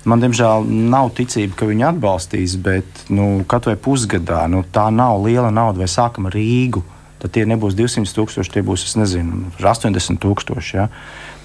[0.05, 5.49] Man, diemžēl, nav ticība, ka viņi atbalstīs, bet nu, katru pusgadā nu, tā nav liela
[5.53, 5.81] nauda.
[5.81, 6.83] Vai sākam ar Rīgu,
[7.21, 10.77] tad tie nebūs 200 tūkstoši, tie būs, nezinu, 80 tūkstoši.
[10.77, 10.89] Ja?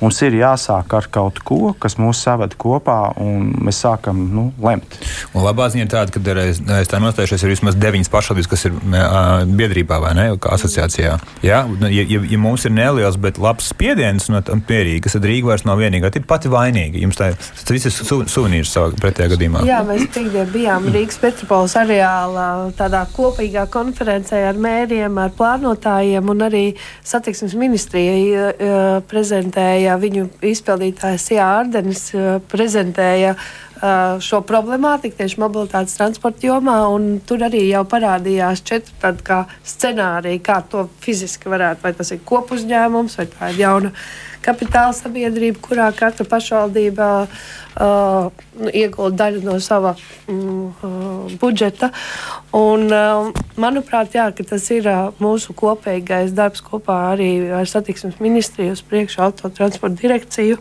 [0.01, 4.97] Mums ir jāsāk ar kaut ko, kas mūs saved kopā, un mēs sākam nu, lemt.
[5.35, 8.65] Un labā ziņa ir tāda, ka reiz, reiz tā nostājušies ir vismaz deviņas pašvaldības, kas
[8.71, 11.19] ir uh, biedrībā vai ne, kā asociācijā.
[11.45, 11.61] Ja?
[11.85, 15.83] Ja, ja, ja mums ir neliels, bet labs spiediens no pierīgas, tad Rīga vairs nav
[15.83, 16.13] vienīgā.
[16.15, 17.01] Tad pati vainīga.
[17.05, 19.67] Jums tā, tas viss ir su, suvenīrs savā pretējā gadījumā.
[19.69, 22.49] Jā, mēs tikdien bijām Rīgas metropoles areālā
[22.81, 26.65] tādā kopīgā konferencē ar mēriem, ar plānotājiem un arī
[27.05, 35.99] satiksmes ministrija uh, prezentēja ja viņu izpildītājs Jārdenis uh, prezentēja uh, šo problemātiku tieši mobilitātes
[35.99, 36.79] transporta jomā,
[37.27, 43.19] tur arī jau parādījās četri tādi scenāriji, kā to fiziski varētu, vai tas ir kopuzņēmums,
[43.21, 43.95] vai tā ir jauna
[44.45, 48.31] kapitāla sabiedrība, kurā katra pašvaldība uh,
[48.73, 49.95] iegulda daļu no sava
[50.29, 51.91] mm, uh, budžeta.
[52.57, 53.31] Un, uh,
[53.61, 57.31] manuprāt, jā, tas ir uh, mūsu kopīgais darbs kopā arī
[57.61, 60.61] ar satiksmes ministriju, priekšu autotransporta direkciju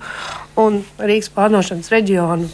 [0.59, 2.49] un Rīgas plānošanas reģionu.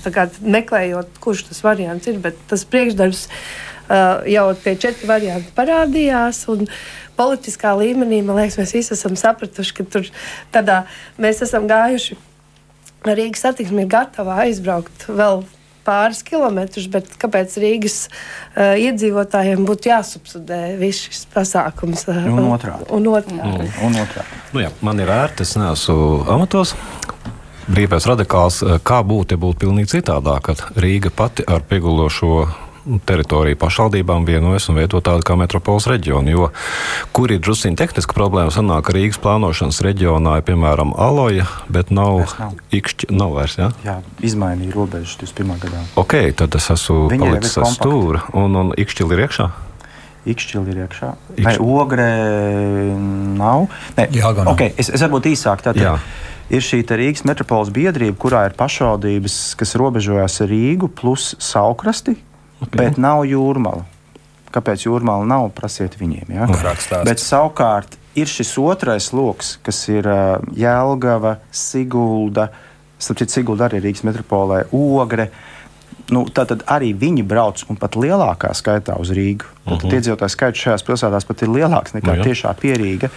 [0.45, 6.45] Meklējot, kurš tas variants ir, bet tas priekšdarbs uh, jau tie četri varianti parādījās.
[6.53, 6.69] Un,
[7.17, 10.07] politiskā līmenī, man liekas, mēs visi esam sapratuši, ka tur
[10.53, 10.83] tādā
[11.21, 12.17] mēs esam gājuši.
[13.05, 15.43] Rīgas satiksme ir gatava aizbraukt vēl
[15.85, 22.07] pāris kilometrus, bet kāpēc Rīgas uh, iedzīvotājiem būtu jāsubsidē viss šis pasākums?
[22.09, 22.89] Uh, un otrādi.
[22.95, 23.41] Un otrādi.
[23.45, 23.73] Mm.
[23.85, 24.41] Un otrādi.
[24.55, 26.73] Nu, jā, man ir ērti, es neesmu amatos.
[27.65, 32.43] Brīvais radikāls, kā būtu, ja būtu pilnīgi citādāk, kad Rīga pati ar piegulošo
[33.05, 36.29] teritoriju pašvaldībām vienojas un veido tādu kā metropoles reģionu.
[36.29, 36.49] Jo
[37.15, 42.53] kur ir drusciņa tehniska problēma, sanāk, Rīgas plānošanas reģionā ir piemēram Aloja, bet nav, nav.
[42.71, 43.57] ikšķi, nav vairs.
[43.57, 43.71] Ja?
[43.85, 45.57] Jā, izmainīja robežas 21.
[45.65, 45.81] gadā.
[45.97, 47.79] Ok, tad es esmu Viņa palicis kompakta.
[47.81, 49.47] stūra un, un ikšķili ir iekšā.
[50.25, 51.09] Ikšķili ir iekšā.
[51.37, 52.05] Ikšķi- Nē, ogre
[53.37, 53.67] nav.
[53.97, 54.53] Nē, Jelgava nav.
[54.55, 55.61] okay, es, es varbūt īsāk.
[55.65, 55.97] Tātad, Jā.
[56.49, 62.15] ir šī te Rīgas metropoles biedrība, kurā ir pašvaldības, kas robežojas ar Rīgu, plus saukrasti,
[62.61, 62.77] okay.
[62.77, 63.85] bet nav jūrmala.
[64.55, 65.49] Kāpēc jūrmala nav?
[65.55, 66.31] Prasiet viņiem.
[66.31, 66.47] Ja?
[67.03, 72.47] Bet savukārt ir šis otrais lokus, kas ir uh, Jēlgava, Sigulda,
[72.97, 75.29] starp citu, Sigulda arī Rīgas metropolē, Ogre.
[76.13, 79.49] Nu, Tātad arī viņi brauc un pat lielākā skaitā uz Rīgu.
[79.65, 79.97] Tad uh -huh.
[79.97, 82.23] iedzīvotāju skaits šajās pilsētās pat ir lielāks nekā Nu no, jā.
[82.29, 83.09] tiešā pierīga.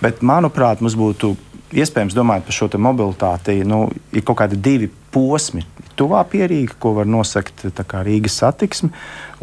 [0.00, 1.34] Bet, manuprāt, mums būtu
[1.72, 3.64] iespējams domāt par šo mobilitāti.
[3.64, 5.64] Nu, ir kaut kādi divi posmi.
[5.96, 7.64] Tuvā pierīga, ko var nosakt
[8.06, 8.90] Rīgas satiksme,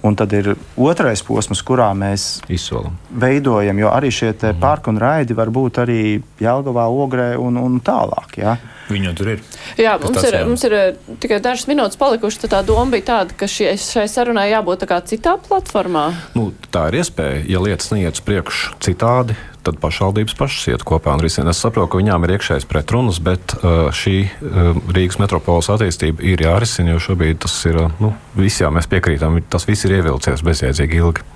[0.03, 2.97] un tad ir otrais posms, kurā mēs Izsolam.
[3.09, 4.59] veidojam, jo arī šie mm.
[4.61, 8.37] parki un raidi var būt arī Jālgavā, Ogrē un, un tālāk.
[8.37, 8.57] Ja?
[8.91, 9.43] Viņi jau tur ir.
[9.79, 10.43] Jā, Tas mums tāds, ir, jā.
[10.49, 12.49] mums ir eh, tikai dažas minūtes palikušas.
[12.51, 16.09] Tā doma bija tāda, ka šie, šai sarunai jābūt citā platformā.
[16.35, 17.45] Nu, tā ir iespēja.
[17.47, 21.53] Ja lietas neiet uz priekšu citādi, tad pašvaldības pašas iet kopā un risina.
[21.53, 26.43] Es saprotu, ka viņām ir iekšējas pretrunas, bet uh, šī uh, Rīgas metropoles attīstība ir
[26.43, 30.45] jārisina, jo šobrīd tas ir, uh, nu, visi jā, mēs piekrītam, tas viss ir ievilcies
[30.45, 31.27] bezjēdzīgi ilgi.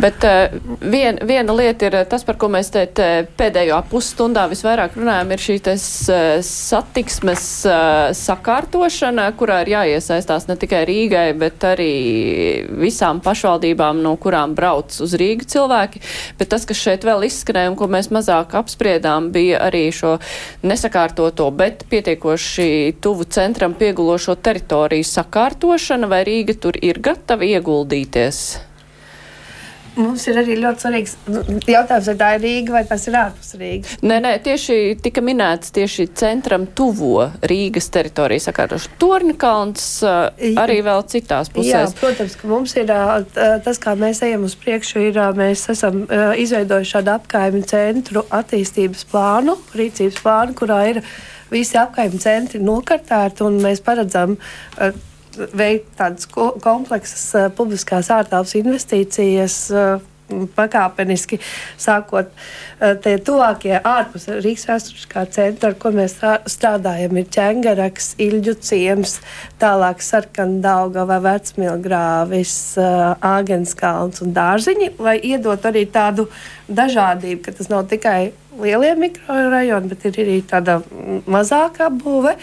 [0.00, 3.06] Bet uh, vien, viena lieta ir eh, tas, par ko mēs te,
[3.38, 10.58] pēdējo pusstundā visvairāk runājam, ir šī tes, uh, satiksmes uh, sakārtošana, kurā ir jāiesaistās ne
[10.60, 11.94] tikai Rīgai, bet arī
[12.82, 16.02] visām pašvaldībām, no kurām brauc uz Rīgu cilvēki.
[16.42, 20.16] Bet tas, kas šeit vēl izskanēja un ko mēs mazāk apspriedām, bija arī šo
[20.66, 28.46] nesakārtoto, bet pietiekoši tuvu centram piegulošo teritoriju sakārtošana, vai Rīga tur ir gatava ieguldīties?
[29.94, 31.12] Mums ir arī ļoti svarīgs
[31.70, 33.92] jautājums, vai tā ir Rīga vai tas ir ārpus Rīgas.
[34.02, 38.98] Nē, nē, tieši tika minēts tieši centram tuvo Rīgas teritoriju sakārtošanu.
[39.04, 40.18] Torņkalns uh,
[40.64, 41.94] arī vēl citās Jā, pusēs.
[42.00, 46.02] protams, ka mums ir ā, t- tas, kā mēs ejam uz priekšu, ir mēs esam
[46.10, 51.02] izveidojuši šādu apkaimju centru attīstības plānu, rīcības plānu, kurā ir
[51.54, 54.34] visi apkaimju centri nokartēti, un mēs paredzam
[55.36, 59.60] veikt tādas ko- kompleksas ā, publiskās ārtelpas investīcijas.
[59.70, 59.86] ā,
[60.56, 61.36] Pakāpeniski
[61.76, 62.30] sākot
[62.80, 68.54] ā, tie tuvākie ārpus Rīgas vēsturiskā centra, ar ko mēs strā- strādājam, ir ķēngaraks, Ilģu
[68.64, 69.18] ciems,
[69.60, 72.54] tālāk sarkandauga vai vecmilgrāvis,
[73.20, 76.26] Āgenskalns un dārziņi, lai iedot arī tādu
[76.72, 80.80] dažādību, ka tas nav tikai lielie mikrorajoni, bet ir arī tāda
[81.28, 82.38] mazākā būve.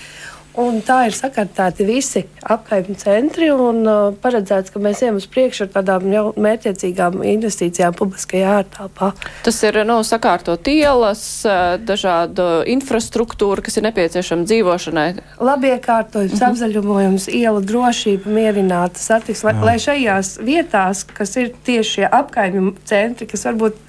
[0.59, 5.63] Un tā ir sakārtēti visi apkaimņu centri un uh, paredzēts, ka mēs ejam uz priekšu
[5.67, 9.13] ar tādām jau mērķiecīgām investīcijām publiskajā ārtelpā.
[9.45, 15.07] Tas ir nu, sakārtot ielas, uh, dažādu infrastruktūru, kas ir nepieciešama dzīvošanai.
[15.39, 16.49] Labi iekārtojums, mm -hmm.
[16.51, 23.27] apzaļumojums, iela drošība, mierināta satiksme, lai, lai šajās vietās, kas ir tieši šie apkaimņu centri,
[23.27, 23.79] kas varbūt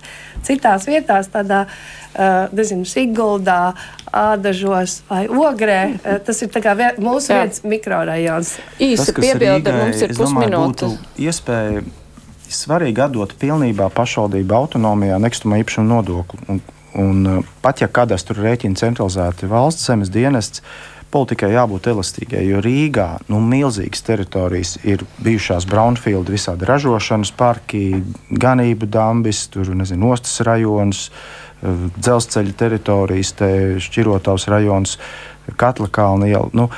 [0.47, 3.73] citās vietās, tādā uh, nezinu, Siguldā,
[4.13, 7.43] Ādažos vai Ogrē, uh, tas ir tā kā vie- mūsu Jā.
[7.43, 8.55] viens mikrorajons.
[8.83, 10.93] Īsa piebilde mums ir pusminūte.
[11.19, 11.83] iespēja
[12.53, 16.41] svarīgi atdot pilnībā pašvaldību autonomijā nekustamā īpašuma nodokli.
[16.53, 16.61] Un,
[16.95, 20.61] un uh, pat ja kadastru rēķina centralizēti valsts zemes dienests,
[21.13, 28.89] politikai jābūt elastīgai, jo Rīgā nu, milzīgas teritorijas ir bijušās brownfield, visādi ražošanas parki, ganību
[28.89, 33.51] dambis, tur nezinu, ostas rajonus, uh, dzelzceļa teritorijas, te
[33.83, 34.97] šķirotavs rajons,
[35.59, 36.47] Katla kalna iela.
[36.55, 36.69] Nu,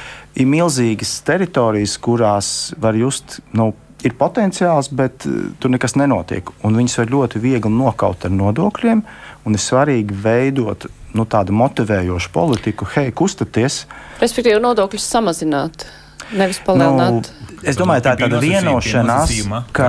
[0.40, 2.48] ir milzīgas teritorijas, kurās
[2.80, 3.42] var just.
[3.52, 3.74] Nu,
[4.04, 6.50] Ir potenciāls, bet uh, tur nekas nenotiek.
[6.66, 9.00] Un viņas var ļoti viegli nokaut ar nodokļiem.
[9.48, 13.84] Un ir svarīgi veidot nu, tādu motivējošu politiku, hei, kustieties.
[14.20, 15.86] Respektīvi, nodokļus samazināt,
[16.34, 17.30] nevis palielināt.
[17.30, 19.30] Nu, es domāju, tā ir tāda vienošanās,
[19.72, 19.88] ka,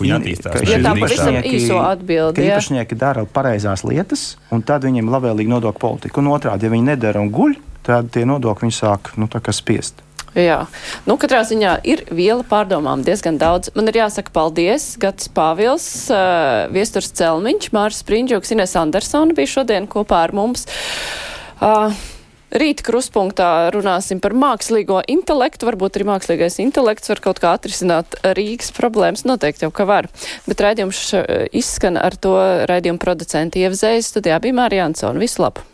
[0.00, 0.52] Viņi in- attīstās.
[0.56, 1.66] ka Ja īpašnieki-
[2.34, 6.18] ka īpašnieki dara pareizās lietas, un tad viņiem ir labvēlīga nodokļu politika.
[6.18, 9.52] Un otrādi, ja viņi nedara un guļ, tad tie nodokļi viņi sāk nu, tā kā
[9.52, 10.02] spiest.
[10.32, 10.62] Jā,
[11.04, 13.68] nu, katrā ziņā ir viela pārdomām diezgan daudz.
[13.76, 14.94] Man ir jāsaka paldies.
[15.00, 20.64] Gatis Pāvils, uh, Viesturs Celmiņš, Māris Sprindžoks, Ines Andersona bija šodien kopā ar mums.
[21.60, 21.92] Uh,
[22.52, 25.64] Rīt kruspunktā runāsim par mākslīgo intelektu.
[25.70, 29.24] Varbūt arī mākslīgais intelekts var kaut kā atrisināt Rīgas problēmas.
[29.24, 30.10] Noteikti jau ka var.
[30.44, 32.34] Bet raidījums š- izskan ar to
[32.68, 35.24] raidījumu producentu Ievzējas studijā bija Mārija Ansona.
[35.24, 35.64] Visu labu!